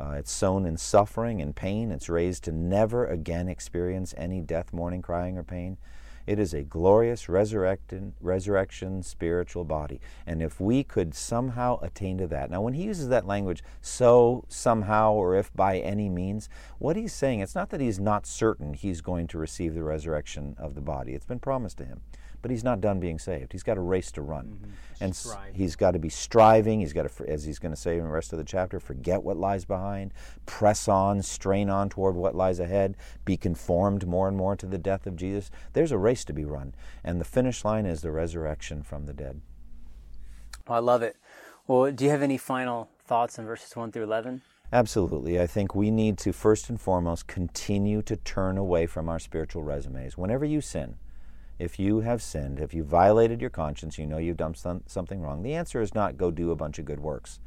Uh, 0.00 0.12
it's 0.12 0.32
sown 0.32 0.64
in 0.64 0.78
suffering 0.78 1.42
and 1.42 1.54
pain. 1.54 1.92
It's 1.92 2.08
raised 2.08 2.44
to 2.44 2.52
never 2.52 3.06
again 3.06 3.48
experience 3.48 4.14
any 4.16 4.40
death, 4.40 4.72
mourning, 4.72 5.02
crying, 5.02 5.36
or 5.36 5.42
pain. 5.42 5.76
It 6.26 6.38
is 6.38 6.54
a 6.54 6.62
glorious 6.62 7.28
resurrection, 7.28 8.14
resurrection 8.20 9.02
spiritual 9.02 9.64
body. 9.64 10.00
And 10.26 10.42
if 10.42 10.60
we 10.60 10.84
could 10.84 11.14
somehow 11.14 11.80
attain 11.80 12.18
to 12.18 12.26
that. 12.28 12.50
Now, 12.50 12.62
when 12.62 12.74
he 12.74 12.84
uses 12.84 13.08
that 13.08 13.26
language, 13.26 13.62
so, 13.80 14.44
somehow, 14.48 15.12
or 15.12 15.34
if 15.34 15.52
by 15.54 15.78
any 15.78 16.08
means, 16.08 16.48
what 16.78 16.96
he's 16.96 17.12
saying, 17.12 17.40
it's 17.40 17.54
not 17.54 17.70
that 17.70 17.80
he's 17.80 17.98
not 17.98 18.26
certain 18.26 18.74
he's 18.74 19.00
going 19.00 19.26
to 19.28 19.38
receive 19.38 19.74
the 19.74 19.82
resurrection 19.82 20.54
of 20.58 20.74
the 20.74 20.80
body. 20.80 21.14
It's 21.14 21.26
been 21.26 21.40
promised 21.40 21.78
to 21.78 21.84
him 21.84 22.00
but 22.42 22.50
he's 22.50 22.64
not 22.64 22.80
done 22.80 23.00
being 23.00 23.18
saved. 23.18 23.52
He's 23.52 23.62
got 23.62 23.76
a 23.76 23.82
race 23.82 24.10
to 24.12 24.22
run. 24.22 24.46
Mm-hmm. 24.46 24.70
And 25.02 25.16
Strive. 25.16 25.54
he's 25.54 25.76
got 25.76 25.92
to 25.92 25.98
be 25.98 26.08
striving. 26.08 26.80
He's 26.80 26.92
got 26.92 27.10
to, 27.10 27.28
as 27.28 27.44
he's 27.44 27.58
going 27.58 27.74
to 27.74 27.80
say 27.80 27.96
in 27.96 28.04
the 28.04 28.10
rest 28.10 28.32
of 28.32 28.38
the 28.38 28.44
chapter, 28.44 28.80
forget 28.80 29.22
what 29.22 29.36
lies 29.36 29.64
behind, 29.64 30.12
press 30.46 30.88
on, 30.88 31.22
strain 31.22 31.70
on 31.70 31.88
toward 31.88 32.14
what 32.14 32.34
lies 32.34 32.60
ahead, 32.60 32.96
be 33.24 33.36
conformed 33.36 34.06
more 34.06 34.28
and 34.28 34.36
more 34.36 34.56
to 34.56 34.66
the 34.66 34.78
death 34.78 35.06
of 35.06 35.16
Jesus. 35.16 35.50
There's 35.72 35.92
a 35.92 35.98
race 35.98 36.24
to 36.26 36.32
be 36.32 36.44
run. 36.44 36.74
And 37.04 37.20
the 37.20 37.24
finish 37.24 37.64
line 37.64 37.86
is 37.86 38.02
the 38.02 38.10
resurrection 38.10 38.82
from 38.82 39.06
the 39.06 39.12
dead. 39.12 39.40
Well, 40.68 40.76
I 40.76 40.80
love 40.80 41.02
it. 41.02 41.16
Well, 41.66 41.90
do 41.92 42.04
you 42.04 42.10
have 42.10 42.22
any 42.22 42.36
final 42.36 42.88
thoughts 43.06 43.38
on 43.38 43.46
verses 43.46 43.74
1 43.74 43.92
through 43.92 44.04
11? 44.04 44.42
Absolutely. 44.72 45.40
I 45.40 45.46
think 45.46 45.74
we 45.74 45.90
need 45.90 46.16
to 46.18 46.32
first 46.32 46.68
and 46.70 46.80
foremost 46.80 47.26
continue 47.26 48.02
to 48.02 48.16
turn 48.16 48.56
away 48.56 48.86
from 48.86 49.08
our 49.08 49.18
spiritual 49.18 49.62
resumes. 49.62 50.16
Whenever 50.16 50.44
you 50.44 50.60
sin, 50.60 50.96
if 51.60 51.78
you 51.78 52.00
have 52.00 52.22
sinned, 52.22 52.58
if 52.58 52.72
you 52.72 52.82
violated 52.82 53.40
your 53.42 53.50
conscience, 53.50 53.98
you 53.98 54.06
know 54.06 54.16
you've 54.16 54.38
done 54.38 54.54
something 54.86 55.20
wrong, 55.20 55.42
the 55.42 55.54
answer 55.54 55.82
is 55.82 55.94
not 55.94 56.16
go 56.16 56.30
do 56.30 56.50
a 56.50 56.56
bunch 56.56 56.78
of 56.78 56.86
good 56.86 57.00
works. 57.00 57.38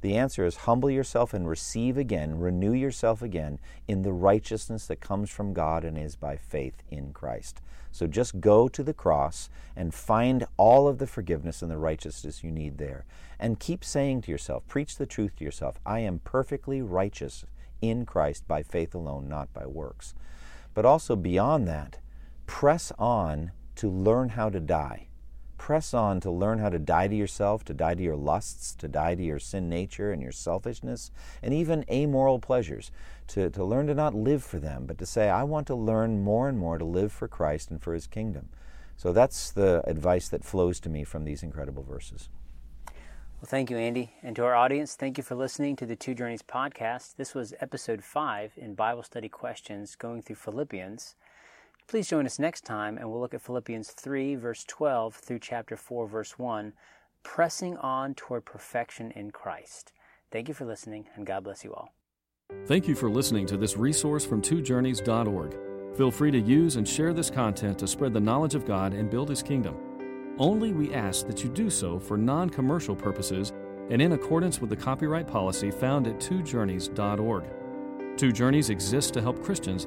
The 0.00 0.16
answer 0.16 0.46
is 0.46 0.56
humble 0.56 0.90
yourself 0.90 1.34
and 1.34 1.46
receive 1.46 1.98
again, 1.98 2.38
renew 2.38 2.72
yourself 2.72 3.20
again 3.20 3.58
in 3.86 4.02
the 4.02 4.12
righteousness 4.12 4.86
that 4.86 5.00
comes 5.00 5.28
from 5.28 5.52
God 5.52 5.84
and 5.84 5.98
is 5.98 6.16
by 6.16 6.36
faith 6.36 6.82
in 6.90 7.12
Christ. 7.12 7.60
So 7.92 8.06
just 8.06 8.40
go 8.40 8.68
to 8.68 8.82
the 8.82 8.94
cross 8.94 9.50
and 9.76 9.92
find 9.92 10.46
all 10.56 10.88
of 10.88 10.96
the 10.96 11.06
forgiveness 11.06 11.60
and 11.60 11.70
the 11.70 11.76
righteousness 11.78 12.42
you 12.42 12.50
need 12.50 12.78
there. 12.78 13.04
And 13.38 13.60
keep 13.60 13.84
saying 13.84 14.22
to 14.22 14.30
yourself, 14.30 14.66
preach 14.66 14.96
the 14.96 15.06
truth 15.06 15.36
to 15.36 15.44
yourself 15.44 15.78
I 15.84 16.00
am 16.00 16.20
perfectly 16.20 16.80
righteous 16.80 17.44
in 17.82 18.06
Christ 18.06 18.48
by 18.48 18.62
faith 18.62 18.94
alone, 18.94 19.28
not 19.28 19.52
by 19.52 19.66
works. 19.66 20.14
But 20.72 20.86
also 20.86 21.16
beyond 21.16 21.68
that, 21.68 21.98
press 22.46 22.92
on 22.98 23.50
to 23.78 23.88
learn 23.88 24.28
how 24.30 24.50
to 24.50 24.60
die. 24.60 25.08
press 25.58 25.92
on 25.92 26.20
to 26.20 26.30
learn 26.30 26.58
how 26.60 26.70
to 26.70 26.78
die 26.78 27.08
to 27.08 27.14
yourself, 27.14 27.64
to 27.64 27.74
die 27.74 27.94
to 27.94 28.02
your 28.02 28.16
lusts, 28.16 28.74
to 28.76 28.88
die 28.88 29.14
to 29.14 29.22
your 29.22 29.38
sin 29.38 29.68
nature 29.68 30.12
and 30.12 30.22
your 30.22 30.32
selfishness, 30.32 31.10
and 31.42 31.52
even 31.52 31.84
amoral 31.90 32.38
pleasures, 32.38 32.90
to, 33.26 33.50
to 33.50 33.64
learn 33.64 33.86
to 33.86 33.94
not 33.94 34.14
live 34.14 34.42
for 34.42 34.58
them, 34.58 34.86
but 34.86 34.96
to 34.98 35.04
say, 35.04 35.28
I 35.28 35.42
want 35.42 35.66
to 35.66 35.74
learn 35.74 36.22
more 36.22 36.48
and 36.48 36.58
more 36.58 36.78
to 36.78 36.84
live 36.84 37.12
for 37.12 37.28
Christ 37.28 37.70
and 37.70 37.82
for 37.82 37.92
His 37.92 38.06
kingdom. 38.06 38.48
So 38.96 39.12
that's 39.12 39.50
the 39.50 39.82
advice 39.86 40.28
that 40.28 40.44
flows 40.44 40.80
to 40.80 40.88
me 40.88 41.04
from 41.04 41.24
these 41.24 41.42
incredible 41.42 41.82
verses. 41.82 42.30
Well, 42.86 43.46
thank 43.46 43.70
you, 43.70 43.76
Andy. 43.76 44.14
And 44.22 44.34
to 44.36 44.44
our 44.44 44.54
audience, 44.54 44.96
thank 44.96 45.18
you 45.18 45.22
for 45.22 45.36
listening 45.36 45.76
to 45.76 45.86
the 45.86 45.94
Two 45.94 46.14
Journeys 46.14 46.42
podcast. 46.42 47.16
This 47.16 47.34
was 47.34 47.54
episode 47.60 48.02
five 48.02 48.52
in 48.56 48.74
Bible 48.74 49.02
study 49.04 49.28
questions 49.28 49.94
going 49.94 50.22
through 50.22 50.36
Philippians. 50.36 51.14
Please 51.88 52.06
join 52.06 52.26
us 52.26 52.38
next 52.38 52.66
time, 52.66 52.98
and 52.98 53.10
we'll 53.10 53.18
look 53.18 53.32
at 53.32 53.40
Philippians 53.40 53.88
3, 53.92 54.34
verse 54.34 54.62
12 54.68 55.14
through 55.14 55.38
chapter 55.38 55.74
4, 55.74 56.06
verse 56.06 56.38
1, 56.38 56.74
pressing 57.22 57.78
on 57.78 58.14
toward 58.14 58.44
perfection 58.44 59.10
in 59.12 59.30
Christ. 59.30 59.94
Thank 60.30 60.48
you 60.48 60.54
for 60.54 60.66
listening, 60.66 61.06
and 61.16 61.24
God 61.24 61.44
bless 61.44 61.64
you 61.64 61.72
all. 61.72 61.94
Thank 62.66 62.88
you 62.88 62.94
for 62.94 63.08
listening 63.08 63.46
to 63.46 63.56
this 63.56 63.78
resource 63.78 64.26
from 64.26 64.42
twojourneys.org. 64.42 65.96
Feel 65.96 66.10
free 66.10 66.30
to 66.30 66.38
use 66.38 66.76
and 66.76 66.86
share 66.86 67.14
this 67.14 67.30
content 67.30 67.78
to 67.78 67.86
spread 67.86 68.12
the 68.12 68.20
knowledge 68.20 68.54
of 68.54 68.66
God 68.66 68.92
and 68.92 69.08
build 69.08 69.30
His 69.30 69.42
kingdom. 69.42 69.74
Only 70.38 70.74
we 70.74 70.92
ask 70.92 71.26
that 71.26 71.42
you 71.42 71.48
do 71.48 71.70
so 71.70 71.98
for 71.98 72.18
non 72.18 72.50
commercial 72.50 72.94
purposes 72.94 73.54
and 73.88 74.02
in 74.02 74.12
accordance 74.12 74.60
with 74.60 74.68
the 74.68 74.76
copyright 74.76 75.26
policy 75.26 75.70
found 75.70 76.06
at 76.06 76.20
twojourneys.org. 76.20 77.44
Two 78.18 78.30
Journeys 78.30 78.68
exists 78.68 79.10
to 79.12 79.22
help 79.22 79.42
Christians 79.42 79.86